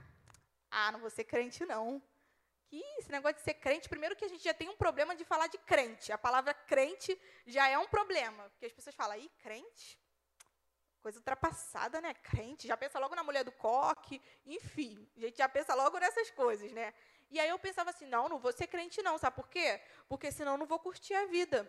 [0.70, 2.03] ah, não vou ser crente não.
[2.71, 5.25] Que esse negócio de ser crente, primeiro que a gente já tem um problema de
[5.25, 6.13] falar de crente.
[6.13, 9.99] A palavra crente já é um problema, porque as pessoas falam, ih, crente?
[11.03, 12.15] Coisa ultrapassada, né?
[12.15, 16.31] Crente, já pensa logo na mulher do coque, enfim, a gente já pensa logo nessas
[16.31, 16.95] coisas, né?
[17.29, 19.81] E aí eu pensava assim, não, não vou ser crente não, sabe por quê?
[20.09, 21.69] Porque senão não vou curtir a vida.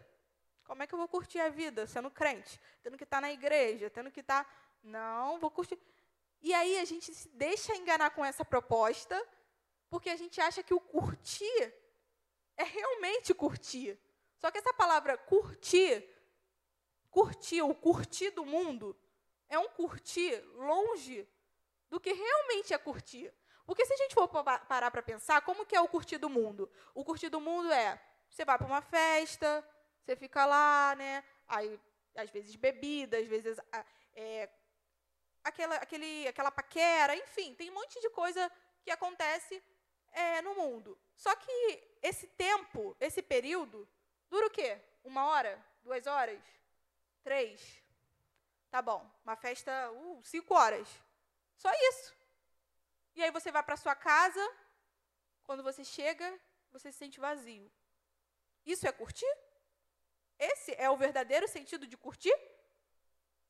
[0.63, 2.61] Como é que eu vou curtir a vida sendo crente?
[2.83, 4.43] Tendo que estar tá na igreja, tendo que estar...
[4.43, 4.51] Tá...
[4.83, 5.79] Não, vou curtir...
[6.41, 9.19] E aí a gente se deixa enganar com essa proposta,
[9.91, 11.73] porque a gente acha que o curtir
[12.55, 13.99] é realmente curtir.
[14.37, 16.07] Só que essa palavra curtir,
[17.11, 18.97] curtir, o curtir do mundo,
[19.49, 21.27] é um curtir longe
[21.89, 23.31] do que realmente é curtir.
[23.65, 26.71] Porque se a gente for parar para pensar, como que é o curtir do mundo?
[26.95, 29.67] O curtir do mundo é, você vai para uma festa,
[29.99, 31.21] você fica lá, né?
[31.49, 31.77] Aí,
[32.15, 33.57] às vezes bebida, às vezes
[34.15, 34.49] é,
[35.43, 38.49] aquela, aquele, aquela paquera, enfim, tem um monte de coisa
[38.83, 39.61] que acontece
[40.11, 40.97] é, no mundo.
[41.15, 43.87] Só que esse tempo, esse período,
[44.29, 44.79] dura o quê?
[45.03, 45.63] Uma hora?
[45.83, 46.41] Duas horas?
[47.23, 47.81] Três?
[48.69, 50.87] Tá bom, uma festa, uh, cinco horas.
[51.57, 52.13] Só isso.
[53.15, 54.41] E aí você vai para sua casa,
[55.43, 56.39] quando você chega,
[56.71, 57.69] você se sente vazio.
[58.65, 59.31] Isso é curtir?
[60.39, 62.33] Esse é o verdadeiro sentido de curtir?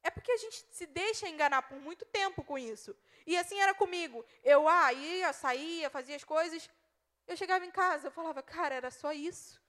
[0.04, 2.96] É porque a gente se deixa enganar por muito tempo com isso.
[3.26, 4.26] E assim era comigo.
[4.44, 6.70] Eu ah, ia, saía, fazia as coisas.
[7.28, 9.62] Eu chegava em casa, eu falava, cara, era só isso.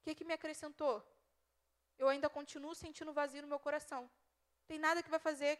[0.00, 1.02] O que, que me acrescentou?
[1.96, 4.10] Eu ainda continuo sentindo vazio no meu coração
[4.70, 5.58] tem nada que vai fazer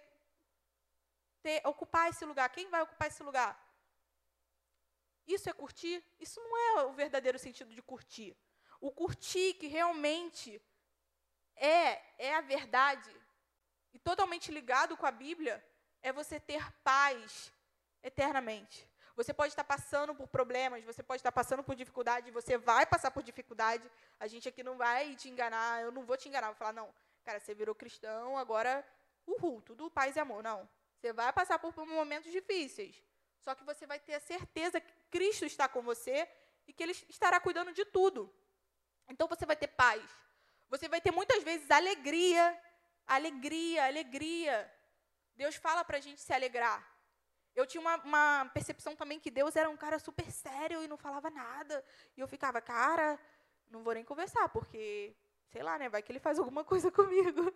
[1.42, 2.48] ter, ocupar esse lugar.
[2.50, 3.52] Quem vai ocupar esse lugar?
[5.26, 5.96] Isso é curtir?
[6.20, 8.36] Isso não é o verdadeiro sentido de curtir.
[8.80, 10.62] O curtir que realmente
[11.56, 13.10] é, é a verdade
[13.92, 15.64] e totalmente ligado com a Bíblia
[16.02, 17.52] é você ter paz
[18.02, 18.88] eternamente.
[19.16, 23.10] Você pode estar passando por problemas, você pode estar passando por dificuldade, você vai passar
[23.10, 23.90] por dificuldade.
[24.18, 26.92] A gente aqui não vai te enganar, eu não vou te enganar, vou falar, não,
[27.24, 28.86] cara, você virou cristão, agora
[29.26, 30.42] uhul, tudo paz e amor.
[30.42, 30.68] Não.
[30.96, 33.02] Você vai passar por momentos difíceis.
[33.40, 36.28] Só que você vai ter a certeza que Cristo está com você
[36.66, 38.32] e que Ele estará cuidando de tudo.
[39.08, 40.02] Então você vai ter paz.
[40.68, 42.58] Você vai ter muitas vezes alegria,
[43.06, 44.72] alegria, alegria.
[45.36, 46.86] Deus fala para a gente se alegrar.
[47.54, 50.96] Eu tinha uma, uma, percepção também que Deus era um cara super sério e não
[50.96, 51.84] falava nada.
[52.16, 53.18] E eu ficava, cara,
[53.68, 55.14] não vou nem conversar, porque,
[55.48, 55.88] sei lá, né?
[55.88, 57.52] Vai que ele faz alguma coisa comigo.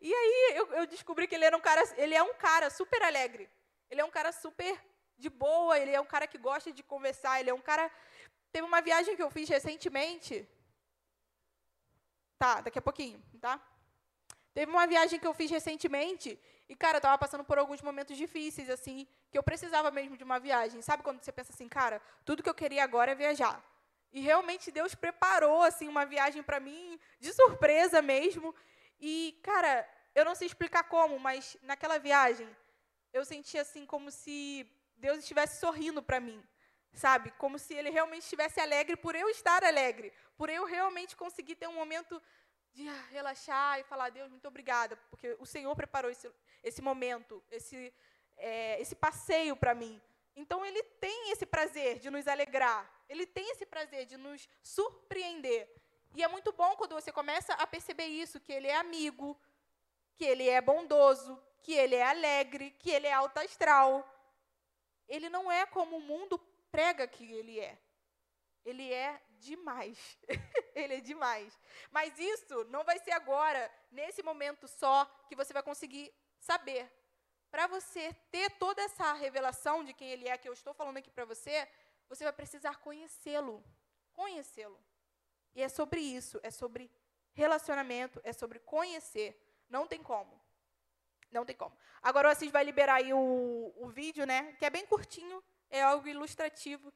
[0.00, 3.02] E aí eu, eu, descobri que ele era um cara, ele é um cara super
[3.02, 3.48] alegre.
[3.90, 4.78] Ele é um cara super
[5.16, 7.90] de boa, ele é um cara que gosta de conversar, ele é um cara.
[8.50, 10.48] Teve uma viagem que eu fiz recentemente.
[12.38, 13.60] Tá, daqui a pouquinho, tá?
[14.54, 16.38] Teve uma viagem que eu fiz recentemente
[16.68, 20.24] e, cara, eu estava passando por alguns momentos difíceis, assim, que eu precisava mesmo de
[20.24, 20.80] uma viagem.
[20.80, 23.62] Sabe quando você pensa assim, cara, tudo que eu queria agora é viajar.
[24.12, 28.54] E realmente Deus preparou, assim, uma viagem para mim de surpresa mesmo.
[29.00, 32.48] E, cara, eu não sei explicar como, mas naquela viagem
[33.12, 36.42] eu senti assim como se Deus estivesse sorrindo para mim,
[36.92, 37.32] sabe?
[37.32, 41.68] Como se Ele realmente estivesse alegre por eu estar alegre, por eu realmente conseguir ter
[41.68, 42.20] um momento
[42.74, 46.30] de relaxar e falar Deus muito obrigada, porque o Senhor preparou esse,
[46.62, 47.94] esse momento, esse
[48.36, 50.00] é, esse passeio para mim.
[50.36, 55.70] Então Ele tem esse prazer de nos alegrar, Ele tem esse prazer de nos surpreender.
[56.14, 59.36] E é muito bom quando você começa a perceber isso, que ele é amigo,
[60.14, 64.08] que ele é bondoso, que ele é alegre, que ele é alto astral.
[65.08, 66.38] Ele não é como o mundo
[66.70, 67.76] prega que ele é.
[68.64, 70.16] Ele é demais.
[70.74, 71.58] ele é demais.
[71.90, 76.90] Mas isso não vai ser agora, nesse momento só, que você vai conseguir saber.
[77.50, 81.10] Para você ter toda essa revelação de quem ele é, que eu estou falando aqui
[81.10, 81.68] para você,
[82.08, 83.64] você vai precisar conhecê-lo.
[84.12, 84.78] Conhecê-lo.
[85.54, 86.90] E é sobre isso, é sobre
[87.32, 89.40] relacionamento, é sobre conhecer.
[89.68, 90.40] Não tem como.
[91.30, 91.76] Não tem como.
[92.02, 94.52] Agora o Assis vai liberar aí o, o vídeo, né?
[94.54, 96.92] Que é bem curtinho, é algo ilustrativo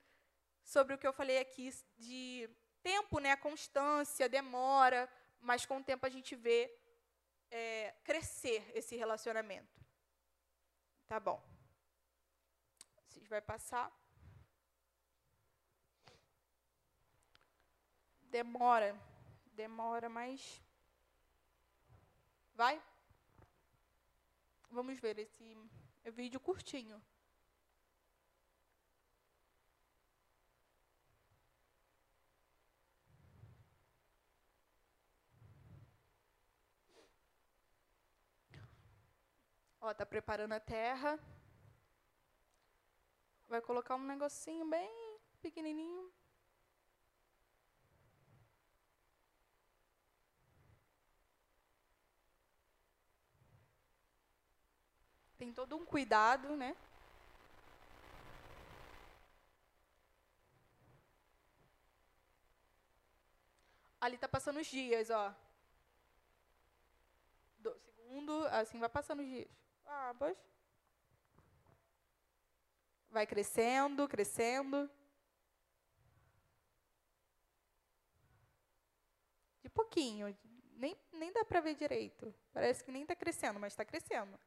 [0.62, 2.48] sobre o que eu falei aqui de
[2.82, 3.36] tempo, né?
[3.36, 5.08] Constância, demora,
[5.40, 6.74] mas com o tempo a gente vê
[7.50, 9.78] é, crescer esse relacionamento.
[11.06, 11.42] Tá bom.
[12.96, 13.90] Assis vai passar.
[18.30, 18.94] demora,
[19.46, 20.62] demora, mas
[22.54, 22.80] vai.
[24.70, 25.56] vamos ver esse
[26.12, 27.02] vídeo curtinho.
[39.80, 41.18] Ó, tá preparando a terra.
[43.48, 44.90] Vai colocar um negocinho bem
[45.40, 46.12] pequenininho.
[55.38, 56.76] Tem todo um cuidado, né?
[64.00, 65.34] Ali tá passando os dias, ó.
[67.58, 69.67] Do segundo, assim vai passando os dias.
[69.88, 70.14] Ah.
[73.10, 74.88] Vai crescendo, crescendo.
[79.62, 80.36] De pouquinho.
[80.76, 82.32] Nem, nem dá para ver direito.
[82.52, 84.38] Parece que nem está crescendo, mas está crescendo.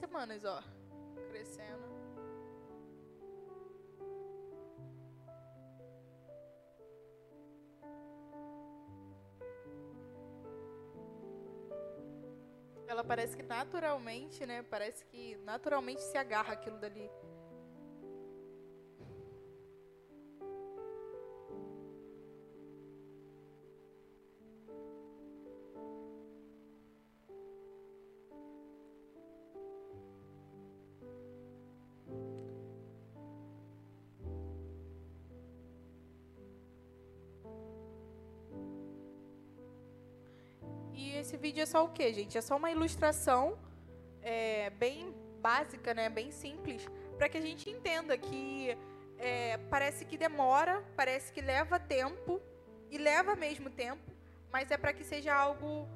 [0.00, 0.62] Semanas, ó.
[1.28, 1.88] Crescendo.
[12.88, 14.62] Ela parece que naturalmente, né?
[14.64, 17.08] Parece que naturalmente se agarra aquilo dali.
[41.20, 42.36] Esse vídeo é só o que, gente?
[42.36, 43.58] É só uma ilustração
[44.22, 46.08] é, bem básica, né?
[46.08, 48.76] Bem simples, para que a gente entenda que
[49.18, 52.40] é, parece que demora, parece que leva tempo
[52.90, 54.10] e leva mesmo tempo,
[54.50, 55.86] mas é para que seja algo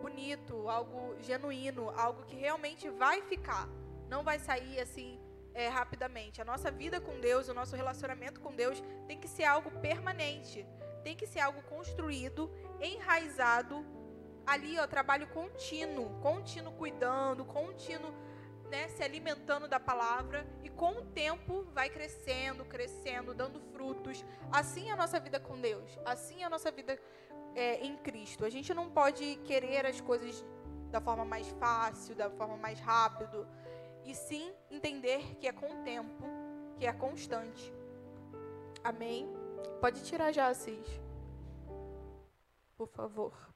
[0.00, 3.68] bonito, algo genuíno, algo que realmente vai ficar,
[4.08, 5.18] não vai sair assim
[5.54, 6.42] é, rapidamente.
[6.42, 10.66] A nossa vida com Deus, o nosso relacionamento com Deus tem que ser algo permanente,
[11.02, 13.84] tem que ser algo construído, enraizado
[14.46, 18.12] ali, ó, trabalho contínuo, contínuo cuidando, contínuo
[18.70, 24.24] né, se alimentando da palavra e com o tempo vai crescendo, crescendo, dando frutos.
[24.50, 26.98] Assim é a nossa vida com Deus, assim é a nossa vida
[27.54, 28.44] é, em Cristo.
[28.44, 30.44] A gente não pode querer as coisas
[30.90, 33.46] da forma mais fácil, da forma mais rápido,
[34.04, 36.24] e sim entender que é com o tempo,
[36.76, 37.72] que é constante.
[38.82, 39.28] Amém?
[39.80, 41.00] Pode tirar já, Assis.
[42.76, 43.53] Por favor.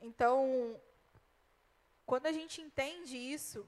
[0.00, 0.80] Então,
[2.06, 3.66] quando a gente entende isso,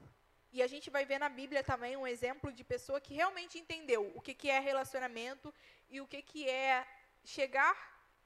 [0.52, 4.10] e a gente vai ver na Bíblia também um exemplo de pessoa que realmente entendeu
[4.14, 5.54] o que, que é relacionamento
[5.88, 6.86] e o que, que é
[7.24, 7.76] chegar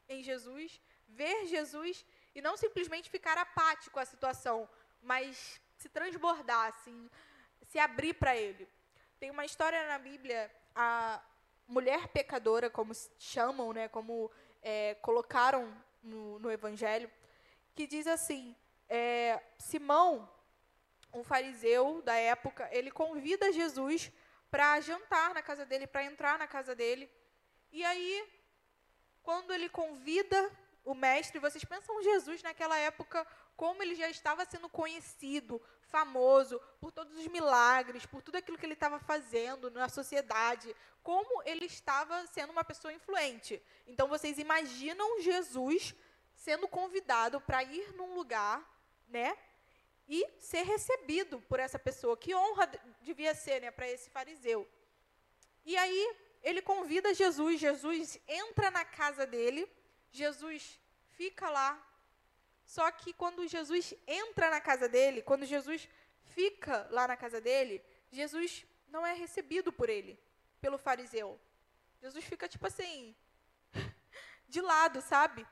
[0.09, 4.69] em Jesus, ver Jesus e não simplesmente ficar apático à situação,
[5.03, 7.11] mas se transbordar, assim,
[7.63, 8.67] se abrir para Ele.
[9.21, 11.23] Tem uma história na Bíblia, a
[11.67, 14.31] mulher pecadora, como chamam, né, como
[14.63, 17.11] é, colocaram no, no Evangelho,
[17.75, 18.55] que diz assim:
[18.89, 20.31] é, Simão,
[21.13, 24.13] um fariseu da época, ele convida Jesus
[24.51, 27.11] para jantar na casa dele, para entrar na casa dele.
[27.73, 28.29] E aí,
[29.23, 30.51] quando ele convida
[30.85, 36.93] o mestre, vocês pensam Jesus naquela época, como ele já estava sendo conhecido, famoso por
[36.93, 42.27] todos os milagres, por tudo aquilo que ele estava fazendo na sociedade, como ele estava
[42.27, 43.63] sendo uma pessoa influente.
[43.87, 45.95] Então vocês imaginam Jesus
[46.35, 48.63] sendo convidado para ir num lugar,
[49.09, 49.37] né?
[50.07, 52.17] E ser recebido por essa pessoa.
[52.17, 52.71] Que honra
[53.01, 54.69] devia ser, né, para esse fariseu.
[55.65, 59.67] E aí ele convida Jesus, Jesus entra na casa dele,
[60.15, 60.81] Jesus
[61.17, 61.71] fica lá.
[62.65, 65.89] Só que quando Jesus entra na casa dele, quando Jesus
[66.23, 70.19] fica lá na casa dele, Jesus não é recebido por ele,
[70.61, 71.39] pelo fariseu.
[72.01, 73.15] Jesus fica tipo assim,
[74.49, 75.45] de lado, sabe?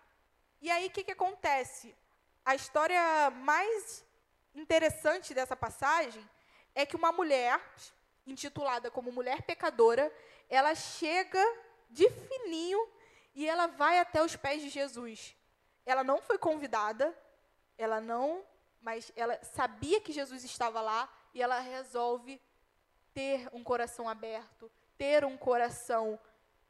[0.60, 1.94] E aí o que, que acontece?
[2.44, 4.04] A história mais
[4.54, 6.24] interessante dessa passagem
[6.72, 7.60] é que uma mulher,
[8.24, 10.10] intitulada como mulher pecadora,
[10.48, 11.44] ela chega
[11.90, 12.88] de fininho
[13.34, 15.36] e ela vai até os pés de Jesus.
[15.84, 17.16] Ela não foi convidada,
[17.76, 18.44] ela não,
[18.80, 22.40] mas ela sabia que Jesus estava lá e ela resolve
[23.14, 26.18] ter um coração aberto, ter um coração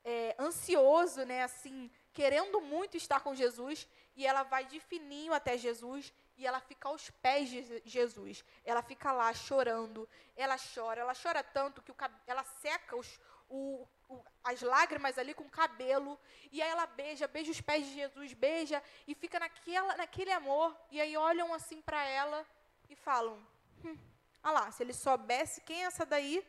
[0.04, 5.56] é, ansioso, né, assim, querendo muito estar com Jesus, e ela vai de fininho até
[5.56, 8.44] Jesus e ela fica aos pés de Jesus.
[8.64, 11.96] Ela fica lá chorando, ela chora, ela chora tanto que o,
[12.26, 13.20] ela seca os,
[13.52, 16.18] o, o, as lágrimas ali com o cabelo,
[16.50, 20.74] e aí ela beija, beija os pés de Jesus, beija, e fica naquela, naquele amor,
[20.90, 22.46] e aí olham assim para ela
[22.88, 23.36] e falam,
[23.84, 23.98] hum,
[24.42, 26.42] ah lá, se ele soubesse quem é essa daí,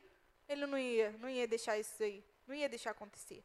[0.48, 3.44] ele não ia, não ia deixar isso aí, não ia deixar acontecer.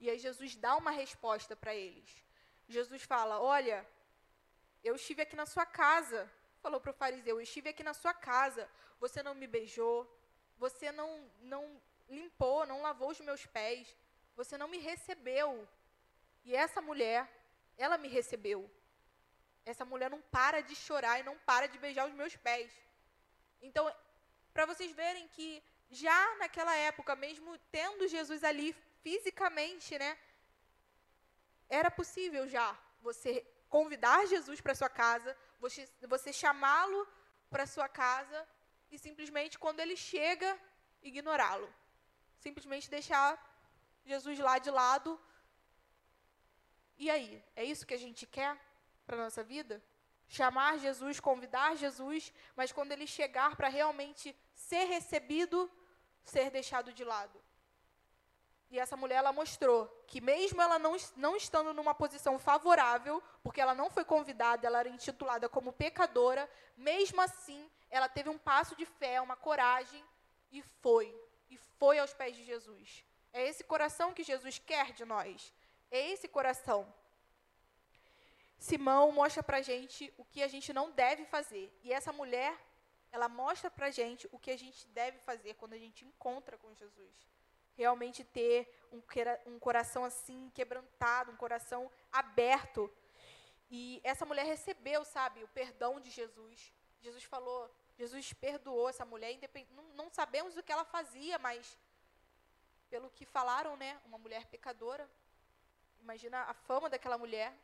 [0.00, 2.24] E aí Jesus dá uma resposta para eles.
[2.68, 3.86] Jesus fala: Olha,
[4.82, 6.30] eu estive aqui na sua casa.
[6.60, 8.68] Falou para o fariseu: Eu estive aqui na sua casa.
[8.98, 9.98] Você não me beijou.
[10.58, 13.96] Você não, não limpou, não lavou os meus pés.
[14.36, 15.68] Você não me recebeu.
[16.44, 17.28] E essa mulher,
[17.76, 18.70] ela me recebeu.
[19.64, 22.70] Essa mulher não para de chorar e não para de beijar os meus pés.
[23.62, 23.92] Então,
[24.52, 30.18] para vocês verem que já naquela época, mesmo tendo Jesus ali fisicamente, né,
[31.68, 37.06] era possível já você convidar Jesus para sua casa, você, você chamá-lo
[37.50, 38.46] para sua casa
[38.90, 40.58] e simplesmente quando ele chega,
[41.02, 41.72] ignorá-lo.
[42.46, 43.28] Simplesmente deixar
[44.04, 45.18] Jesus lá de lado.
[46.98, 48.54] E aí, é isso que a gente quer
[49.06, 49.82] para nossa vida?
[50.28, 55.70] Chamar Jesus, convidar Jesus, mas quando ele chegar para realmente ser recebido,
[56.22, 57.42] ser deixado de lado.
[58.70, 63.60] E essa mulher ela mostrou que mesmo ela não, não estando numa posição favorável, porque
[63.60, 68.76] ela não foi convidada, ela era intitulada como pecadora, mesmo assim, ela teve um passo
[68.76, 70.04] de fé, uma coragem
[70.52, 71.14] e foi,
[71.54, 73.04] e foi aos pés de Jesus.
[73.32, 75.52] É esse coração que Jesus quer de nós.
[75.90, 76.80] É esse coração.
[78.58, 81.66] Simão mostra pra gente o que a gente não deve fazer.
[81.82, 82.54] E essa mulher,
[83.12, 86.74] ela mostra pra gente o que a gente deve fazer quando a gente encontra com
[86.74, 87.34] Jesus
[87.76, 89.02] realmente ter um,
[89.46, 92.90] um coração assim quebrantado, um coração aberto.
[93.70, 96.72] E essa mulher recebeu, sabe, o perdão de Jesus.
[97.00, 99.38] Jesus falou, Jesus perdoou essa mulher,
[99.70, 101.78] não, não sabemos o que ela fazia, mas
[102.90, 105.08] pelo que falaram, né, uma mulher pecadora.
[106.00, 107.56] Imagina a fama daquela mulher,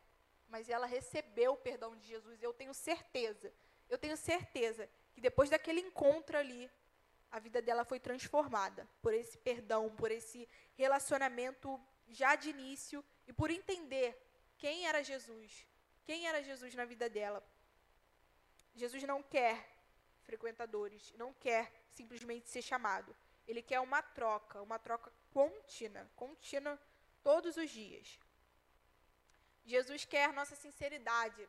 [0.47, 2.41] mas ela recebeu o perdão de Jesus.
[2.41, 3.53] Eu tenho certeza,
[3.89, 6.69] eu tenho certeza que depois daquele encontro ali,
[7.31, 11.79] a vida dela foi transformada por esse perdão, por esse relacionamento
[12.09, 14.17] já de início e por entender
[14.57, 15.65] quem era Jesus,
[16.03, 17.41] quem era Jesus na vida dela.
[18.75, 19.80] Jesus não quer
[20.21, 23.15] frequentadores, não quer simplesmente ser chamado.
[23.47, 26.79] Ele quer uma troca, uma troca contínua, contínua
[27.23, 28.19] todos os dias.
[29.65, 31.47] Jesus quer nossa sinceridade.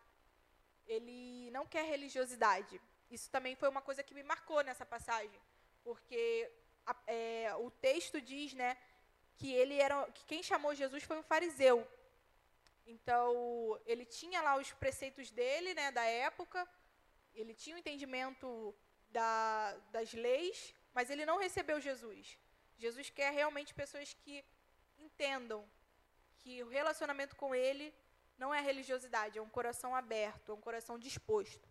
[0.86, 2.80] Ele não quer religiosidade.
[3.10, 5.40] Isso também foi uma coisa que me marcou nessa passagem
[5.82, 6.50] porque
[6.86, 8.76] a, é, o texto diz, né,
[9.36, 11.86] que ele era, que quem chamou Jesus foi um fariseu.
[12.86, 16.66] Então ele tinha lá os preceitos dele, né, da época.
[17.34, 18.74] Ele tinha o um entendimento
[19.10, 22.38] da, das leis, mas ele não recebeu Jesus.
[22.78, 24.44] Jesus quer realmente pessoas que
[24.98, 25.64] entendam
[26.38, 27.94] que o relacionamento com ele
[28.38, 31.68] não é religiosidade, é um coração aberto, é um coração disposto.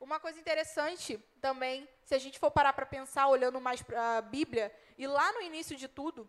[0.00, 4.22] Uma coisa interessante também, se a gente for parar para pensar, olhando mais para a
[4.22, 6.28] Bíblia, e lá no início de tudo,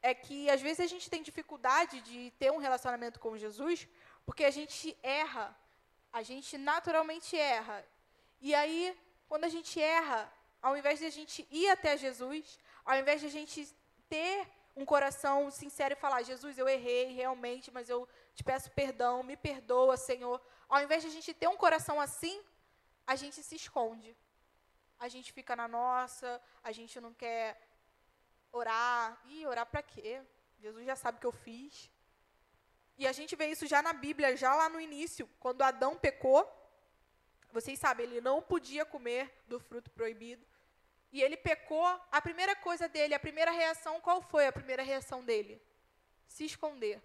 [0.00, 3.88] é que às vezes a gente tem dificuldade de ter um relacionamento com Jesus,
[4.24, 5.56] porque a gente erra,
[6.12, 7.84] a gente naturalmente erra.
[8.40, 8.96] E aí,
[9.28, 13.26] quando a gente erra, ao invés de a gente ir até Jesus, ao invés de
[13.26, 13.66] a gente
[14.08, 14.46] ter
[14.76, 19.36] um coração sincero e falar: Jesus, eu errei realmente, mas eu te peço perdão, me
[19.36, 20.40] perdoa, Senhor.
[20.68, 22.42] Ao invés de a gente ter um coração assim,
[23.06, 24.16] a gente se esconde.
[24.98, 27.60] A gente fica na nossa, a gente não quer
[28.52, 29.20] orar.
[29.26, 30.22] E orar para quê?
[30.58, 31.90] Jesus já sabe o que eu fiz.
[33.02, 36.40] E a gente vê isso já na Bíblia, já lá no início, quando Adão pecou.
[37.50, 40.46] Vocês sabem, ele não podia comer do fruto proibido.
[41.10, 41.84] E ele pecou.
[42.12, 45.60] A primeira coisa dele, a primeira reação, qual foi a primeira reação dele?
[46.28, 47.02] Se esconder.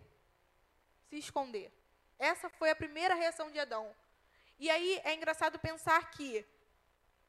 [1.09, 1.71] Se esconder.
[2.19, 3.91] Essa foi a primeira reação de Adão.
[4.59, 6.45] E aí é engraçado pensar que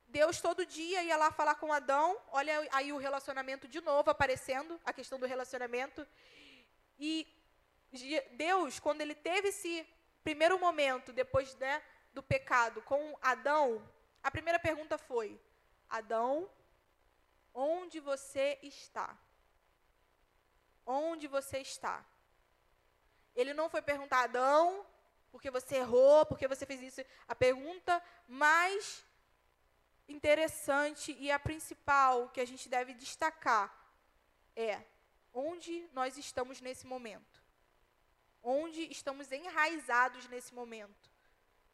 [0.09, 4.79] Deus todo dia ia lá falar com Adão, olha aí o relacionamento de novo aparecendo,
[4.85, 6.07] a questão do relacionamento.
[6.99, 7.27] E
[8.33, 9.87] Deus, quando ele teve esse
[10.23, 11.83] primeiro momento, depois né,
[12.13, 13.83] do pecado, com Adão,
[14.23, 15.41] A primeira pergunta foi:
[15.89, 16.51] Adão,
[17.55, 19.17] onde você está?
[20.85, 22.05] Onde você está?
[23.35, 24.85] Ele não foi perguntar, Adão,
[25.31, 27.01] porque você errou, porque você fez isso.
[27.27, 29.05] A pergunta mais
[30.09, 33.75] interessante e a principal que a gente deve destacar
[34.57, 34.83] é:
[35.33, 37.38] onde nós estamos nesse momento?
[38.43, 41.11] Onde estamos enraizados nesse momento?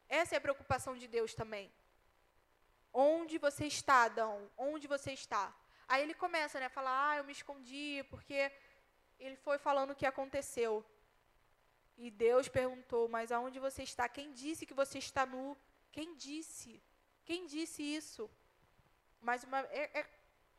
[0.07, 1.71] Essa é a preocupação de Deus também.
[2.93, 4.49] Onde você está, Adão?
[4.57, 5.53] Onde você está?
[5.87, 8.51] Aí ele começa né, a falar: Ah, eu me escondi porque
[9.19, 10.85] ele foi falando o que aconteceu.
[11.97, 14.07] E Deus perguntou: Mas aonde você está?
[14.07, 15.57] Quem disse que você está nu?
[15.91, 16.81] Quem disse?
[17.23, 18.29] Quem disse isso?
[19.21, 20.09] Mas uma, é, é,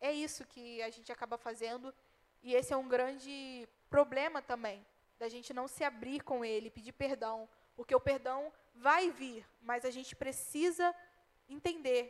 [0.01, 1.95] é isso que a gente acaba fazendo.
[2.43, 4.85] E esse é um grande problema também,
[5.19, 7.49] da gente não se abrir com Ele, pedir perdão.
[7.75, 10.95] Porque o perdão vai vir, mas a gente precisa
[11.49, 12.03] entender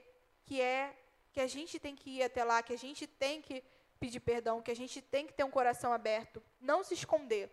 [0.45, 0.97] que é
[1.33, 3.63] que a gente tem que ir até lá, que a gente tem que
[4.01, 7.51] pedir perdão, que a gente tem que ter um coração aberto, não se esconder.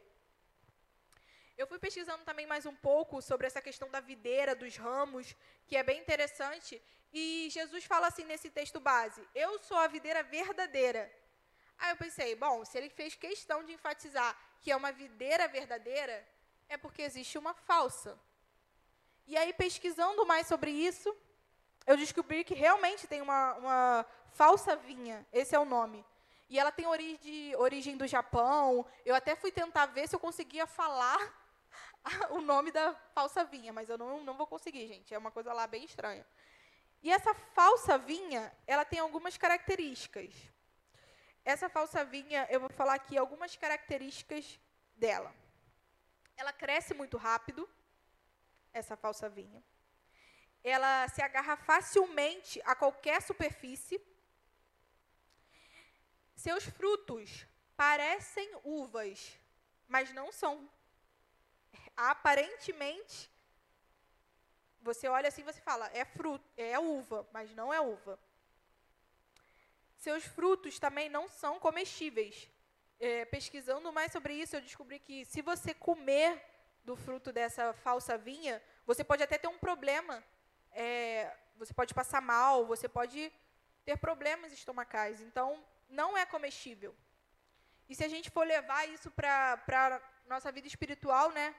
[1.58, 5.36] Eu fui pesquisando também mais um pouco sobre essa questão da videira, dos ramos,
[5.68, 6.82] que é bem interessante.
[7.12, 11.12] E Jesus fala assim nesse texto base: Eu sou a videira verdadeira.
[11.78, 14.32] Aí eu pensei, bom, se ele fez questão de enfatizar
[14.64, 16.26] que é uma videira verdadeira,
[16.70, 18.18] é porque existe uma falsa.
[19.28, 21.14] E aí, pesquisando mais sobre isso,
[21.86, 26.03] eu descobri que realmente tem uma, uma falsa vinha, esse é o nome.
[26.49, 28.86] E ela tem origem, origem do Japão.
[29.05, 31.20] Eu até fui tentar ver se eu conseguia falar
[32.32, 35.14] o nome da falsa vinha, mas eu não, não vou conseguir, gente.
[35.14, 36.26] É uma coisa lá bem estranha.
[37.01, 40.34] E essa falsa vinha, ela tem algumas características.
[41.45, 44.59] Essa falsa vinha, eu vou falar aqui algumas características
[44.95, 45.33] dela.
[46.37, 47.69] Ela cresce muito rápido,
[48.71, 49.63] essa falsa vinha.
[50.63, 54.01] Ela se agarra facilmente a qualquer superfície.
[56.35, 59.37] Seus frutos parecem uvas,
[59.87, 60.69] mas não são
[61.95, 63.29] aparentemente,
[64.81, 68.19] você olha assim e você fala, é fruto, é uva, mas não é uva.
[70.04, 72.36] Seus frutos também não são comestíveis.
[72.99, 76.32] É, pesquisando mais sobre isso, eu descobri que se você comer
[76.84, 80.22] do fruto dessa falsa vinha, você pode até ter um problema.
[80.74, 83.32] É, você pode passar mal, você pode
[83.86, 85.22] ter problemas estomacais.
[85.22, 86.93] Então, não é comestível.
[87.88, 89.58] E se a gente for levar isso para
[89.95, 91.56] a nossa vida espiritual, né?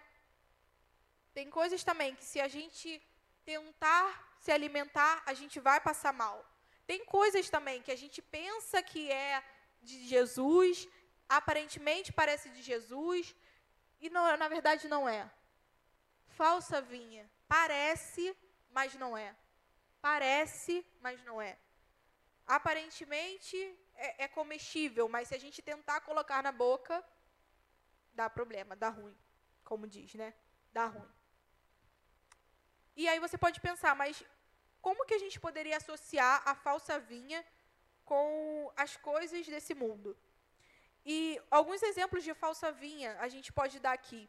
[1.32, 3.02] Tem coisas também que se a gente
[3.42, 6.44] tentar se alimentar, a gente vai passar mal.
[6.86, 9.42] Tem coisas também que a gente pensa que é
[9.82, 10.88] de Jesus,
[11.28, 13.34] aparentemente parece de Jesus,
[14.00, 15.30] e não, na verdade não é.
[16.28, 17.30] Falsa vinha.
[17.48, 18.36] Parece,
[18.70, 19.34] mas não é.
[20.00, 21.58] Parece, mas não é.
[22.46, 23.56] Aparentemente
[23.94, 27.02] é, é comestível, mas se a gente tentar colocar na boca,
[28.12, 29.16] dá problema, dá ruim,
[29.62, 30.34] como diz, né?
[30.72, 31.08] Dá ruim.
[32.96, 34.22] E aí você pode pensar, mas
[34.84, 37.42] como que a gente poderia associar a falsa vinha
[38.04, 40.14] com as coisas desse mundo?
[41.06, 44.28] E alguns exemplos de falsa vinha a gente pode dar aqui.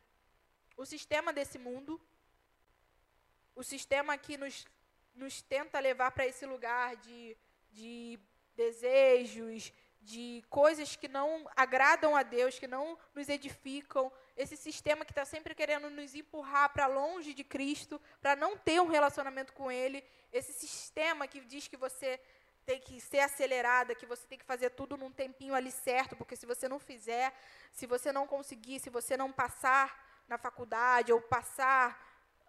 [0.77, 1.99] O sistema desse mundo,
[3.53, 4.65] o sistema que nos,
[5.13, 7.35] nos tenta levar para esse lugar de,
[7.73, 8.17] de
[8.55, 9.73] desejos,
[10.05, 15.25] de coisas que não agradam a Deus, que não nos edificam, esse sistema que está
[15.25, 20.03] sempre querendo nos empurrar para longe de Cristo, para não ter um relacionamento com Ele,
[20.31, 22.19] esse sistema que diz que você
[22.65, 26.35] tem que ser acelerada, que você tem que fazer tudo num tempinho ali certo, porque
[26.35, 27.33] se você não fizer,
[27.71, 31.99] se você não conseguir, se você não passar na faculdade ou passar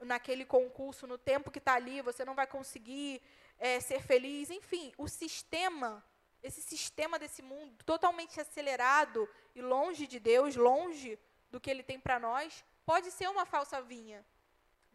[0.03, 3.23] naquele concurso no tempo que está ali, você não vai conseguir
[3.59, 4.51] é, ser feliz.
[4.51, 6.05] Enfim, o sistema
[6.47, 11.19] esse sistema desse mundo totalmente acelerado e longe de Deus, longe
[11.51, 14.25] do que Ele tem para nós, pode ser uma falsa vinha.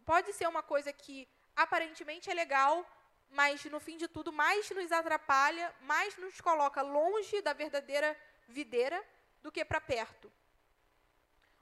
[0.06, 2.86] Pode ser uma coisa que aparentemente é legal,
[3.30, 9.04] mas no fim de tudo mais nos atrapalha, mais nos coloca longe da verdadeira videira
[9.42, 10.32] do que para perto.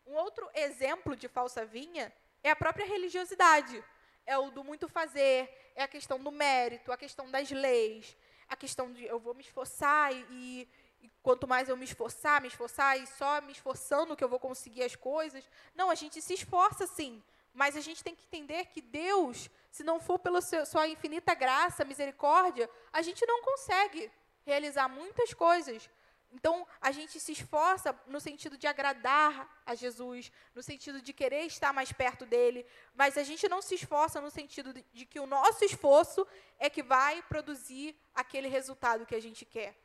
[0.06, 2.14] Um outro exemplo de falsa vinha
[2.44, 3.84] é a própria religiosidade.
[4.26, 8.16] É o do muito fazer, é a questão do mérito, a questão das leis,
[8.50, 10.68] a questão de eu vou me esforçar e,
[11.02, 14.40] e, quanto mais eu me esforçar, me esforçar e só me esforçando que eu vou
[14.40, 15.48] conseguir as coisas.
[15.76, 17.22] Não, a gente se esforça sim,
[17.54, 21.86] mas a gente tem que entender que Deus, se não for pela sua infinita graça,
[21.86, 24.12] misericórdia, a gente não consegue
[24.46, 25.90] realizar muitas coisas.
[26.32, 31.46] Então, a gente se esforça no sentido de agradar a Jesus, no sentido de querer
[31.46, 35.26] estar mais perto dele, mas a gente não se esforça no sentido de, que o
[35.26, 36.28] nosso esforço
[36.60, 39.76] é que vai produzir aquele resultado que a gente quer.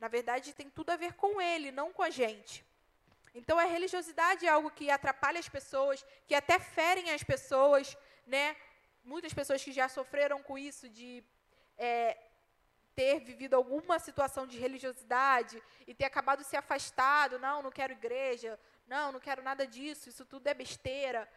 [0.00, 2.64] Na verdade, tem tudo a ver com ele, não com a gente.
[3.32, 8.56] Então, a religiosidade é algo que atrapalha as pessoas, que até ferem as pessoas, né?
[9.04, 11.22] Muitas pessoas que já sofreram com isso de
[11.78, 12.16] é,
[12.94, 18.58] ter vivido alguma situação de religiosidade e ter acabado se afastado, não, não quero igreja,
[18.86, 21.28] não, não quero nada disso, isso tudo é besteira.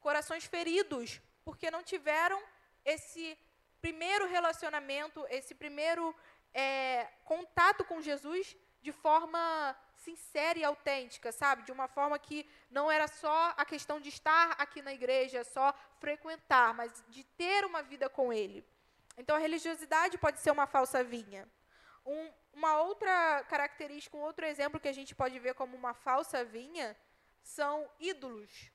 [0.00, 2.40] Corações feridos, porque não tiveram
[2.84, 3.38] esse
[3.80, 6.14] primeiro relacionamento, esse primeiro
[6.52, 11.62] é, contato com Jesus de forma sincera e autêntica, sabe?
[11.62, 15.74] De uma forma que não era só a questão de estar aqui na igreja, só
[15.98, 18.64] frequentar, mas de ter uma vida com Ele.
[19.18, 21.46] Então, a religiosidade pode ser uma falsa vinha.
[22.06, 26.44] Um, uma outra característica, um outro exemplo que a gente pode ver como uma falsa
[26.44, 26.96] vinha
[27.42, 28.70] são ídolos.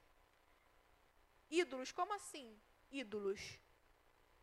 [1.50, 2.60] Ídolos, como assim?
[2.92, 3.58] Ídolos.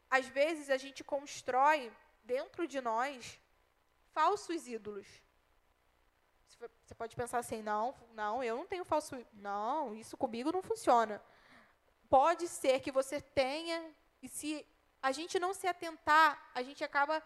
[0.08, 1.92] Às vezes a gente constrói
[2.24, 3.40] dentro de nós
[4.12, 5.06] falsos ídolos.
[6.84, 11.22] Você pode pensar assim, não, não, eu não tenho falso, não, isso comigo não funciona.
[12.08, 14.66] Pode ser que você tenha e se
[15.02, 17.22] a gente não se atentar, a gente acaba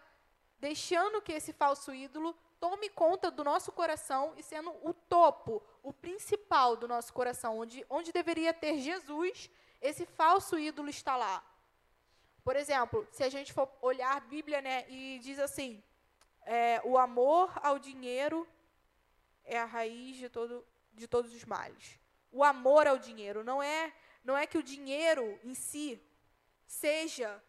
[0.59, 5.93] deixando que esse falso ídolo tome conta do nosso coração e sendo o topo, o
[5.93, 9.49] principal do nosso coração, onde, onde deveria ter Jesus,
[9.81, 11.43] esse falso ídolo está lá.
[12.43, 15.83] Por exemplo, se a gente for olhar a Bíblia né, e diz assim,
[16.45, 18.47] é, o amor ao dinheiro
[19.43, 21.99] é a raiz de, todo, de todos os males.
[22.31, 26.01] O amor ao dinheiro não é, não é que o dinheiro em si
[26.65, 27.43] seja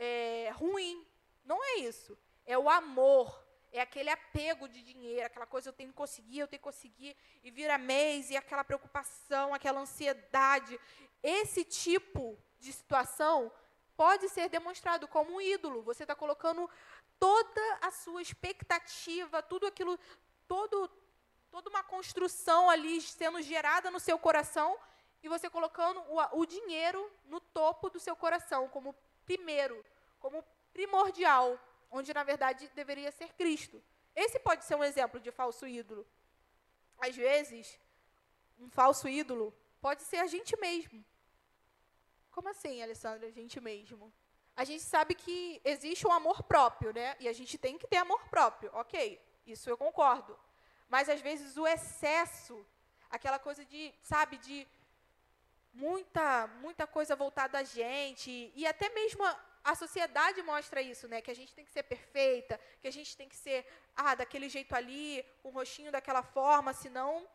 [0.00, 1.06] é, ruim.
[1.44, 2.18] Não é isso.
[2.46, 3.44] É o amor.
[3.70, 7.16] É aquele apego de dinheiro, aquela coisa eu tenho que conseguir, eu tenho que conseguir,
[7.40, 10.80] e vira mês, e aquela preocupação, aquela ansiedade.
[11.22, 13.52] Esse tipo de situação
[13.96, 15.82] pode ser demonstrado como um ídolo.
[15.82, 16.68] Você está colocando
[17.16, 19.96] toda a sua expectativa, tudo aquilo,
[20.48, 20.90] todo,
[21.48, 24.76] toda uma construção ali sendo gerada no seu coração,
[25.22, 28.96] e você colocando o, o dinheiro no topo do seu coração, como
[29.30, 29.84] primeiro,
[30.18, 31.58] como primordial,
[31.90, 33.80] onde na verdade deveria ser Cristo.
[34.14, 36.04] Esse pode ser um exemplo de falso ídolo.
[36.98, 37.78] Às vezes,
[38.58, 41.04] um falso ídolo pode ser a gente mesmo.
[42.32, 44.12] Como assim, Alessandra, a gente mesmo?
[44.56, 47.16] A gente sabe que existe um amor próprio, né?
[47.20, 49.20] E a gente tem que ter amor próprio, ok?
[49.46, 50.36] Isso eu concordo.
[50.88, 52.66] Mas às vezes o excesso,
[53.08, 54.66] aquela coisa de, sabe, de
[55.72, 61.20] muita, muita coisa voltada a gente, e até mesmo a, a sociedade mostra isso, né?
[61.20, 64.48] Que a gente tem que ser perfeita, que a gente tem que ser, ah, daquele
[64.48, 67.28] jeito ali, o rostinho daquela forma, senão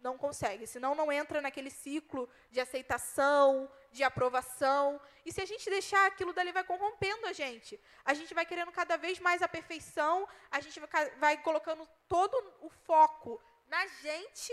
[0.00, 5.00] não consegue, senão não entra naquele ciclo de aceitação, de aprovação.
[5.24, 7.80] E se a gente deixar aquilo dali vai corrompendo a gente.
[8.04, 10.80] A gente vai querendo cada vez mais a perfeição, a gente
[11.18, 14.52] vai colocando todo o foco na gente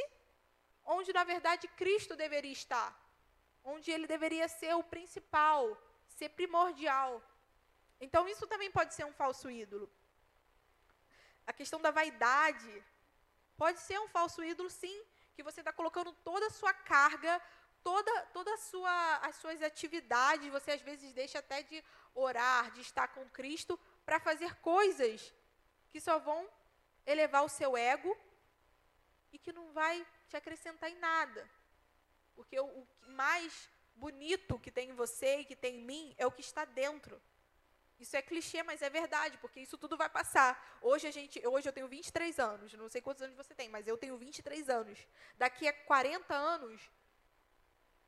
[0.85, 2.91] onde na verdade Cristo deveria estar,
[3.63, 5.77] onde ele deveria ser o principal,
[6.07, 7.21] ser primordial.
[7.99, 9.89] Então isso também pode ser um falso ídolo.
[11.45, 12.83] A questão da vaidade
[13.57, 15.03] pode ser um falso ídolo, sim,
[15.35, 17.41] que você está colocando toda a sua carga,
[17.83, 23.07] toda, toda sua, as suas atividades, você às vezes deixa até de orar, de estar
[23.09, 25.33] com Cristo, para fazer coisas
[25.89, 26.49] que só vão
[27.05, 28.17] elevar o seu ego
[29.31, 31.49] e que não vai te acrescentar em nada.
[32.35, 36.25] Porque o, o mais bonito que tem em você e que tem em mim é
[36.25, 37.21] o que está dentro.
[37.99, 40.79] Isso é clichê, mas é verdade, porque isso tudo vai passar.
[40.81, 43.87] Hoje a gente, hoje eu tenho 23 anos, não sei quantos anos você tem, mas
[43.87, 45.07] eu tenho 23 anos.
[45.37, 46.91] Daqui a 40 anos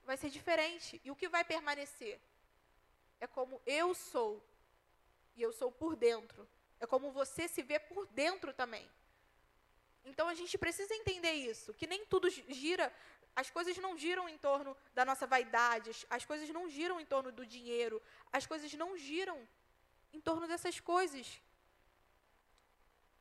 [0.04, 1.00] vai ser diferente.
[1.04, 2.20] E o que vai permanecer
[3.20, 4.44] é como eu sou.
[5.36, 6.48] E eu sou por dentro.
[6.80, 8.90] É como você se vê por dentro também.
[10.06, 12.94] Então a gente precisa entender isso, que nem tudo gira,
[13.36, 17.32] as coisas não giram em torno da nossa vaidade, as coisas não giram em torno
[17.32, 18.02] do dinheiro,
[18.32, 19.38] as coisas não giram
[20.14, 21.42] em torno dessas coisas.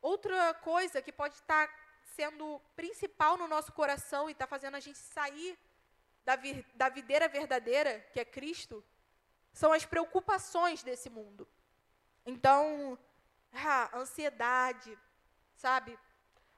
[0.00, 1.66] Outra coisa que pode estar
[2.14, 5.58] sendo principal no nosso coração e está fazendo a gente sair
[6.24, 8.84] da, vir, da videira verdadeira, que é Cristo,
[9.52, 11.48] são as preocupações desse mundo.
[12.26, 12.98] Então,
[13.52, 14.96] ah, ansiedade,
[15.56, 15.98] sabe?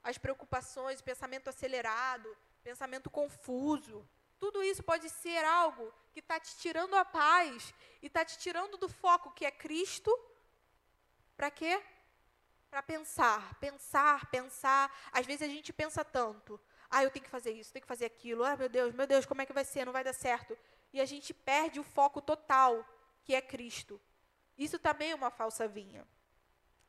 [0.09, 4.09] As preocupações, pensamento acelerado, pensamento confuso.
[4.39, 8.77] Tudo isso pode ser algo que está te tirando a paz e está te tirando
[8.77, 10.11] do foco que é Cristo.
[11.37, 11.83] Para quê?
[12.77, 14.95] para pensar, pensar, pensar.
[15.11, 16.61] Às vezes a gente pensa tanto.
[16.91, 18.45] Ah, eu tenho que fazer isso, tenho que fazer aquilo.
[18.45, 19.87] Ah, meu Deus, meu Deus, como é que vai ser?
[19.87, 20.57] Não vai dar certo.
[20.93, 22.87] E a gente perde o foco total,
[23.25, 23.99] que é Cristo.
[24.59, 26.07] Isso também é uma falsa vinha.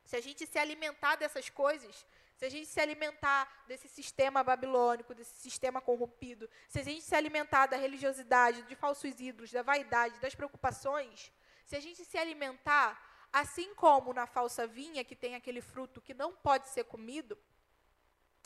[0.04, 2.04] Se a gente se alimentar dessas coisas,
[2.38, 7.16] se a gente se alimentar desse sistema babilônico, desse sistema corrompido, se a gente se
[7.16, 11.32] alimentar da religiosidade, de falsos ídolos, da vaidade, das preocupações,
[11.66, 16.14] se a gente se alimentar, assim como na falsa vinha, que tem aquele fruto que
[16.14, 17.36] não pode ser comido,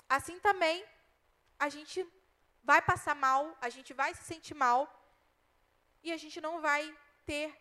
[0.08, 0.82] assim também
[1.58, 2.10] a gente
[2.64, 4.80] vai passar mal, a gente vai se sentir mal
[6.02, 6.82] e a gente não vai
[7.26, 7.54] ter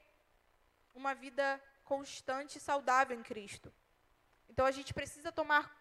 [0.95, 3.69] uma vida constante e saudável em Cristo.
[4.47, 5.80] Então a gente precisa tomar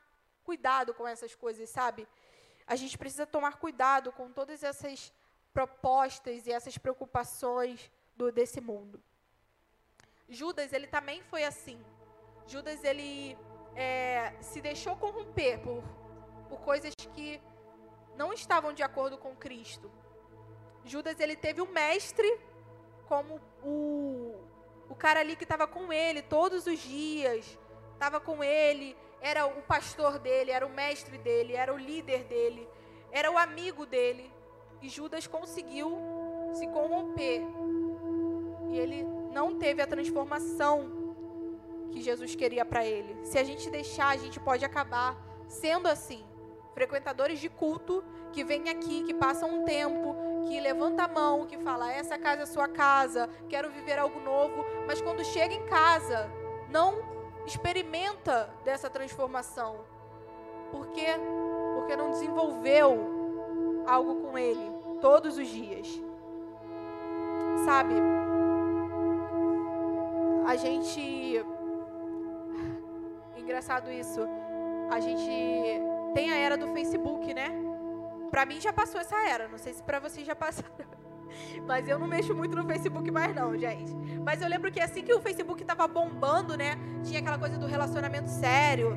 [0.51, 2.09] cuidado com essas coisas, sabe?
[2.67, 5.13] A gente precisa tomar cuidado com todas essas
[5.53, 9.01] propostas e essas preocupações do, desse mundo.
[10.29, 11.79] Judas, ele também foi assim.
[12.49, 13.39] Judas, ele
[13.77, 15.85] é, se deixou corromper por,
[16.49, 17.41] por coisas que
[18.17, 19.89] não estavam de acordo com Cristo.
[20.85, 22.31] Judas, ele teve o mestre
[23.07, 24.35] como o,
[24.89, 27.59] o cara ali que estava com ele todos os dias,
[27.95, 32.69] estava com ele, era o pastor dele, era o mestre dele, era o líder dele,
[33.13, 34.33] era o amigo dele.
[34.81, 35.99] E Judas conseguiu
[36.55, 37.43] se corromper.
[38.71, 39.03] E ele
[39.33, 41.01] não teve a transformação
[41.91, 43.17] que Jesus queria para ele.
[43.25, 45.17] Se a gente deixar, a gente pode acabar
[45.49, 46.25] sendo assim.
[46.73, 48.03] Frequentadores de culto
[48.33, 50.15] que vêm aqui, que passam um tempo,
[50.49, 54.65] que levanta a mão, que fala: essa casa é sua casa, quero viver algo novo,
[54.87, 56.31] mas quando chega em casa,
[56.71, 59.77] não experimenta dessa transformação.
[60.71, 61.07] Por quê?
[61.75, 64.61] Porque não desenvolveu algo com ele
[65.01, 65.89] todos os dias.
[67.65, 67.95] Sabe?
[70.47, 71.45] A gente.
[73.37, 74.21] Engraçado isso.
[74.91, 75.31] A gente
[76.15, 77.51] tem a era do Facebook, né?
[78.31, 79.49] Pra mim já passou essa era.
[79.49, 81.00] Não sei se pra vocês já passaram.
[81.67, 83.95] Mas eu não mexo muito no Facebook mais não, gente.
[84.25, 86.79] Mas eu lembro que assim que o Facebook tava bombando, né?
[87.05, 88.97] Tinha aquela coisa do relacionamento sério.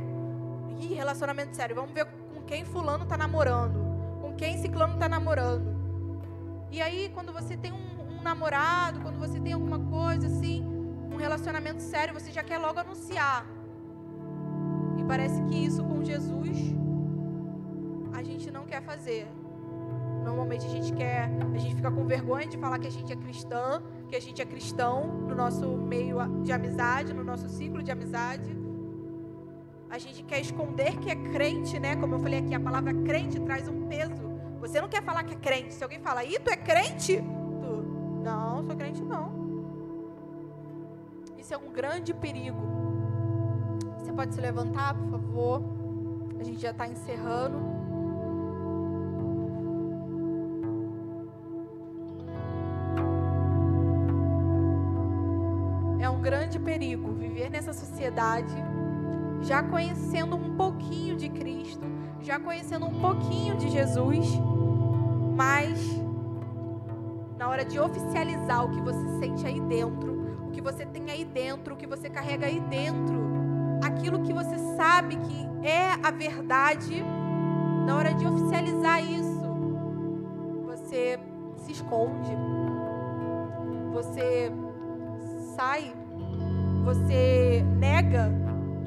[0.79, 1.75] Ih, relacionamento sério.
[1.75, 3.79] Vamos ver com quem fulano tá namorando.
[4.21, 5.73] Com quem ciclano tá namorando.
[6.71, 10.65] E aí, quando você tem um, um namorado, quando você tem alguma coisa assim,
[11.11, 13.45] um relacionamento sério, você já quer logo anunciar.
[14.97, 16.57] E parece que isso com Jesus
[18.13, 19.27] a gente não quer fazer.
[20.23, 23.15] Normalmente a gente quer, a gente fica com vergonha de falar que a gente é
[23.15, 27.91] cristã, que a gente é cristão no nosso meio de amizade, no nosso ciclo de
[27.91, 28.57] amizade.
[29.89, 31.95] A gente quer esconder que é crente, né?
[31.95, 34.23] Como eu falei aqui, a palavra crente traz um peso.
[34.59, 35.73] Você não quer falar que é crente.
[35.73, 37.21] Se alguém fala, "E tu é crente?"
[37.61, 39.31] Tu, não, sou crente não.
[41.37, 42.57] Isso é um grande perigo.
[43.99, 45.61] Você pode se levantar, por favor?
[46.39, 47.82] A gente já está encerrando.
[56.23, 58.55] Grande perigo viver nessa sociedade
[59.41, 61.85] já conhecendo um pouquinho de Cristo,
[62.21, 64.25] já conhecendo um pouquinho de Jesus,
[65.35, 65.77] mas
[67.37, 71.25] na hora de oficializar o que você sente aí dentro, o que você tem aí
[71.25, 73.21] dentro, o que você carrega aí dentro,
[73.83, 77.03] aquilo que você sabe que é a verdade,
[77.85, 79.43] na hora de oficializar isso,
[80.63, 81.19] você
[81.57, 82.31] se esconde,
[83.91, 84.49] você
[85.57, 85.93] sai
[86.83, 88.31] você nega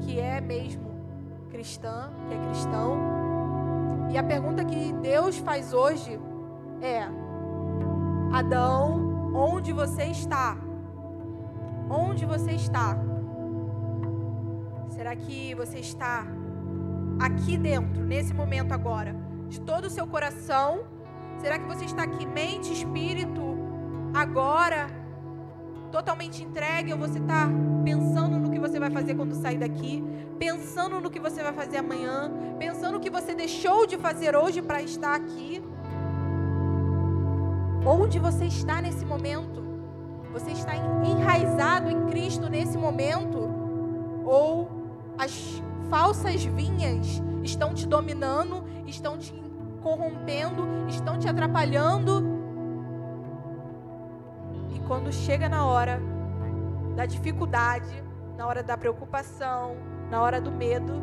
[0.01, 0.87] que é mesmo
[1.49, 2.97] cristã, que é cristão.
[4.11, 6.19] E a pergunta que Deus faz hoje
[6.81, 7.03] é:
[8.31, 10.55] Adão, onde você está?
[11.89, 12.97] Onde você está?
[14.89, 16.25] Será que você está
[17.19, 19.15] aqui dentro, nesse momento agora,
[19.47, 20.85] de todo o seu coração?
[21.39, 23.41] Será que você está aqui, mente, espírito,
[24.13, 24.87] agora,
[25.91, 27.47] totalmente entregue ou você está
[27.83, 30.03] pensando no que você vai fazer quando sair daqui,
[30.37, 34.61] pensando no que você vai fazer amanhã, pensando no que você deixou de fazer hoje
[34.61, 35.63] para estar aqui?
[37.85, 39.65] Onde você está nesse momento?
[40.33, 43.49] Você está enraizado em Cristo nesse momento?
[44.25, 44.69] Ou
[45.17, 49.33] as falsas vinhas estão te dominando, estão te
[49.81, 52.36] corrompendo, estão te atrapalhando
[54.79, 55.99] quando chega na hora
[56.95, 58.03] da dificuldade,
[58.37, 59.75] na hora da preocupação,
[60.09, 60.93] na hora do medo,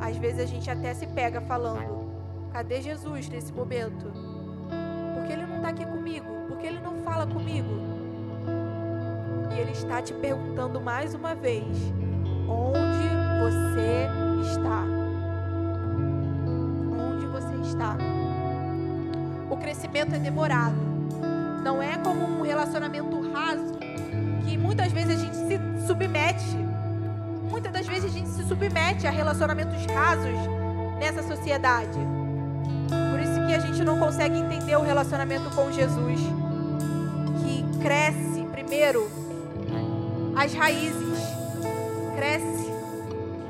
[0.00, 2.10] às vezes a gente até se pega falando:
[2.52, 4.10] cadê Jesus nesse momento?
[5.14, 6.26] Porque ele não está aqui comigo?
[6.48, 7.68] Porque ele não fala comigo?
[9.54, 11.64] E ele está te perguntando mais uma vez:
[12.48, 13.10] onde
[13.40, 14.08] você
[14.50, 14.84] está.
[16.92, 17.96] Onde você está.
[19.50, 20.89] O crescimento é demorado.
[21.62, 23.78] Não é como um relacionamento raso
[24.44, 26.56] que muitas vezes a gente se submete.
[27.50, 30.34] Muitas das vezes a gente se submete a relacionamentos rasos
[30.98, 31.98] nessa sociedade.
[33.10, 36.20] Por isso que a gente não consegue entender o relacionamento com Jesus,
[37.42, 39.10] que cresce primeiro
[40.36, 41.18] as raízes,
[42.16, 42.72] cresce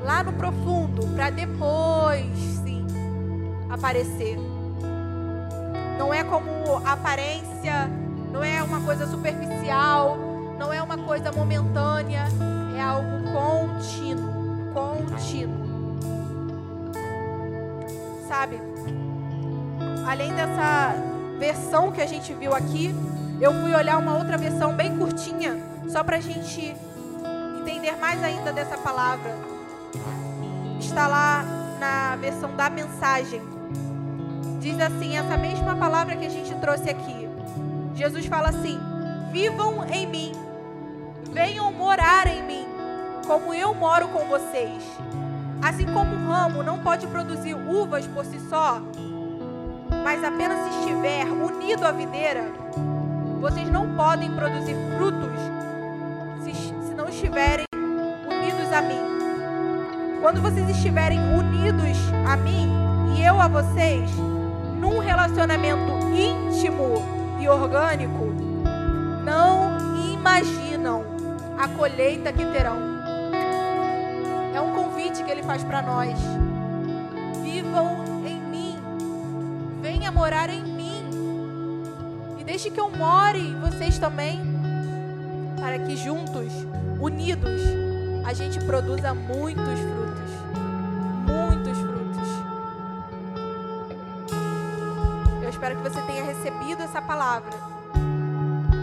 [0.03, 2.25] lá no profundo para depois,
[2.63, 2.85] sim,
[3.69, 4.50] aparecer.
[6.01, 7.87] Não é como aparência,
[8.33, 10.17] não é uma coisa superficial,
[10.57, 12.25] não é uma coisa momentânea,
[12.75, 15.99] é algo contínuo, contínuo.
[18.27, 18.59] Sabe?
[20.07, 20.95] Além dessa
[21.37, 22.95] versão que a gente viu aqui,
[23.39, 25.55] eu fui olhar uma outra versão bem curtinha,
[25.87, 26.75] só para a gente
[27.59, 29.35] entender mais ainda dessa palavra.
[30.79, 31.45] Está lá
[31.79, 33.60] na versão da mensagem.
[34.61, 37.27] Diz assim, essa mesma palavra que a gente trouxe aqui.
[37.95, 38.79] Jesus fala assim:
[39.31, 40.31] Vivam em mim,
[41.31, 42.67] venham morar em mim,
[43.25, 44.83] como eu moro com vocês.
[45.63, 48.79] Assim como um ramo não pode produzir uvas por si só,
[50.03, 52.51] mas apenas se estiver unido à videira,
[53.39, 55.39] vocês não podem produzir frutos
[56.43, 57.65] se, se não estiverem
[58.29, 59.01] unidos a mim.
[60.21, 61.97] Quando vocês estiverem unidos
[62.27, 62.69] a mim
[63.15, 64.09] e eu a vocês,
[64.81, 66.95] num relacionamento íntimo
[67.39, 68.33] e orgânico,
[69.23, 69.77] não
[70.11, 71.05] imaginam
[71.55, 72.79] a colheita que terão.
[74.55, 76.17] É um convite que ele faz para nós.
[77.43, 78.75] Vivam em mim.
[79.83, 81.05] Venha morar em mim.
[82.39, 84.41] E deixe que eu more em vocês também.
[85.59, 86.51] Para que juntos,
[86.99, 87.61] unidos,
[88.25, 90.00] a gente produza muitos frutos.
[95.61, 97.51] Espero que você tenha recebido essa palavra.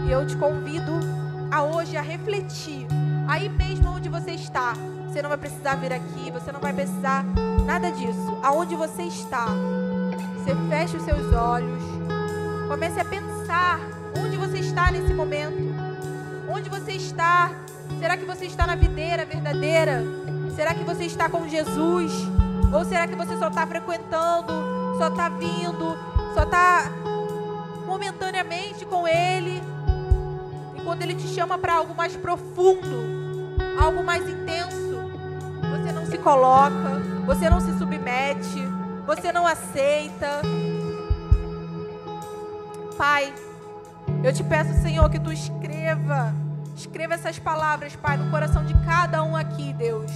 [0.07, 0.93] E eu te convido
[1.51, 2.87] a hoje a refletir.
[3.27, 4.71] Aí mesmo onde você está.
[5.05, 7.25] Você não vai precisar vir aqui, você não vai precisar
[7.65, 8.39] nada disso.
[8.41, 9.47] Aonde você está.
[10.37, 11.83] Você fecha os seus olhos.
[12.69, 13.81] Comece a pensar
[14.17, 15.75] onde você está nesse momento.
[16.49, 17.51] Onde você está?
[17.99, 20.01] Será que você está na videira verdadeira?
[20.55, 22.13] Será que você está com Jesus?
[22.71, 24.53] Ou será que você só está frequentando,
[24.97, 25.97] só está vindo,
[26.39, 26.89] só está
[27.85, 29.61] momentaneamente com Ele?
[30.73, 35.01] E quando Ele te chama para algo mais profundo, algo mais intenso,
[35.69, 38.63] você não se coloca, você não se submete,
[39.05, 40.41] você não aceita.
[42.97, 43.33] Pai,
[44.23, 46.33] eu te peço, Senhor, que tu escreva,
[46.73, 50.11] escreva essas palavras, Pai, no coração de cada um aqui, Deus.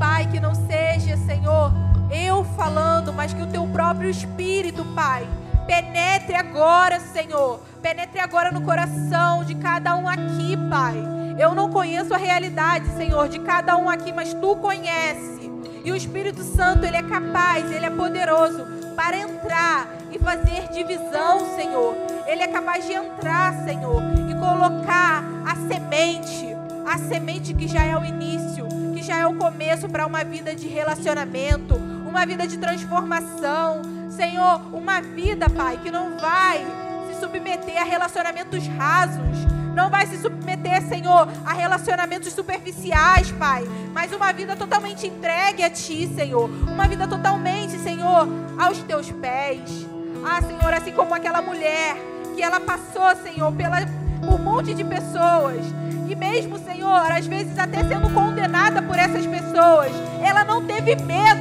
[0.00, 1.70] Pai, que não seja, Senhor,
[2.10, 5.28] eu falando, mas que o teu próprio Espírito, Pai,
[5.66, 7.60] penetre agora, Senhor.
[7.82, 10.96] Penetre agora no coração de cada um aqui, Pai.
[11.38, 15.50] Eu não conheço a realidade, Senhor, de cada um aqui, mas tu conhece.
[15.84, 18.64] E o Espírito Santo, ele é capaz, ele é poderoso
[18.96, 21.94] para entrar e fazer divisão, Senhor.
[22.26, 26.46] Ele é capaz de entrar, Senhor, e colocar a semente,
[26.86, 30.54] a semente que já é o início, que já é o começo para uma vida
[30.54, 31.74] de relacionamento,
[32.06, 33.93] uma vida de transformação.
[34.10, 36.64] Senhor, uma vida, Pai, que não vai
[37.08, 39.44] se submeter a relacionamentos rasos,
[39.74, 45.70] não vai se submeter, Senhor, a relacionamentos superficiais, Pai, mas uma vida totalmente entregue a
[45.70, 46.48] Ti, Senhor.
[46.48, 48.28] Uma vida totalmente, Senhor,
[48.58, 49.86] aos Teus pés.
[50.24, 51.96] Ah, Senhor, assim como aquela mulher
[52.34, 53.78] que ela passou, Senhor, pela,
[54.20, 55.64] por um monte de pessoas.
[56.08, 59.90] E mesmo, Senhor, às vezes até sendo condenada por essas pessoas,
[60.22, 61.33] ela não teve medo,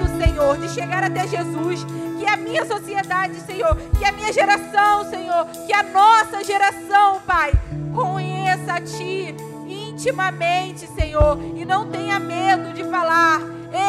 [0.63, 1.85] de chegar até Jesus.
[2.17, 7.51] Que a minha sociedade, Senhor, que a minha geração, Senhor, que a nossa geração, Pai,
[7.93, 9.35] conheça a Ti
[9.67, 13.41] intimamente, Senhor, e não tenha medo de falar.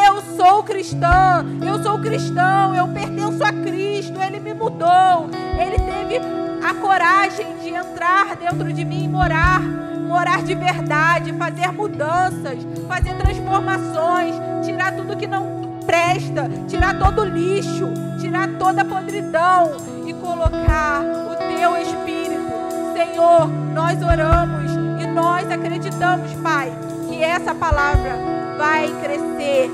[0.06, 6.20] Eu sou cristã, eu sou cristão, eu pertenço a Cristo, Ele me mudou, Ele teve
[6.66, 12.58] a coragem de entrar dentro de mim e morar, morar de verdade, fazer mudanças,
[12.88, 15.53] fazer transformações, tirar tudo que não
[15.86, 17.88] presta, tirar todo o lixo,
[18.20, 19.76] tirar toda a podridão
[20.06, 22.44] e colocar o Teu Espírito.
[22.92, 24.72] Senhor, nós oramos
[25.02, 26.72] e nós acreditamos, Pai,
[27.08, 28.16] que essa palavra
[28.58, 29.70] vai crescer,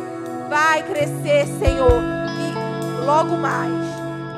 [0.49, 2.03] vai crescer, Senhor,
[2.39, 3.91] e logo mais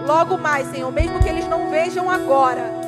[0.06, 2.81] logo mais, Senhor, mesmo que eles não vejam agora,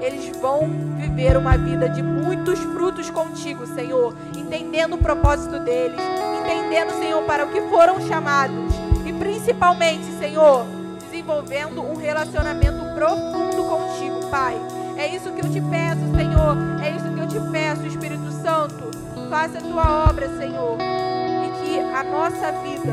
[0.00, 6.00] eles vão viver uma vida de muitos frutos contigo, Senhor, entendendo o propósito deles,
[6.40, 8.74] entendendo, Senhor, para o que foram chamados.
[9.06, 10.64] E principalmente, Senhor,
[10.98, 14.56] desenvolvendo um relacionamento profundo contigo, Pai.
[14.96, 16.56] É isso que eu te peço, Senhor.
[16.82, 18.90] É isso que eu te peço, Espírito Santo.
[19.28, 20.76] Faça a tua obra, Senhor.
[20.78, 22.92] E que a nossa vida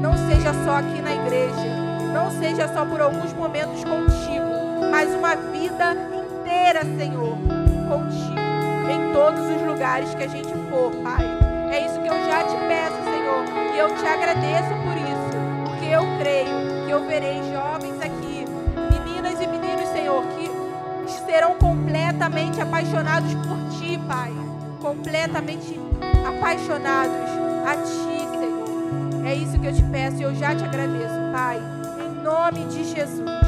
[0.00, 5.34] não seja só aqui na igreja, não seja só por alguns momentos contigo, mas uma
[5.34, 5.94] vida
[6.46, 7.36] inteira, Senhor,
[7.88, 11.24] contigo, em todos os lugares que a gente for, Pai.
[11.72, 15.86] É isso que eu já te peço, Senhor, e eu te agradeço por isso, porque
[15.86, 18.44] eu creio que eu verei jovens aqui,
[18.90, 20.48] meninas e meninos, Senhor, que
[21.26, 24.32] serão completamente apaixonados por Ti, Pai.
[24.80, 25.80] Completamente
[26.24, 27.16] apaixonados
[27.66, 29.26] a Ti, Senhor.
[29.26, 31.60] É isso que eu te peço e eu já te agradeço, Pai.
[32.00, 33.45] Em nome de Jesus.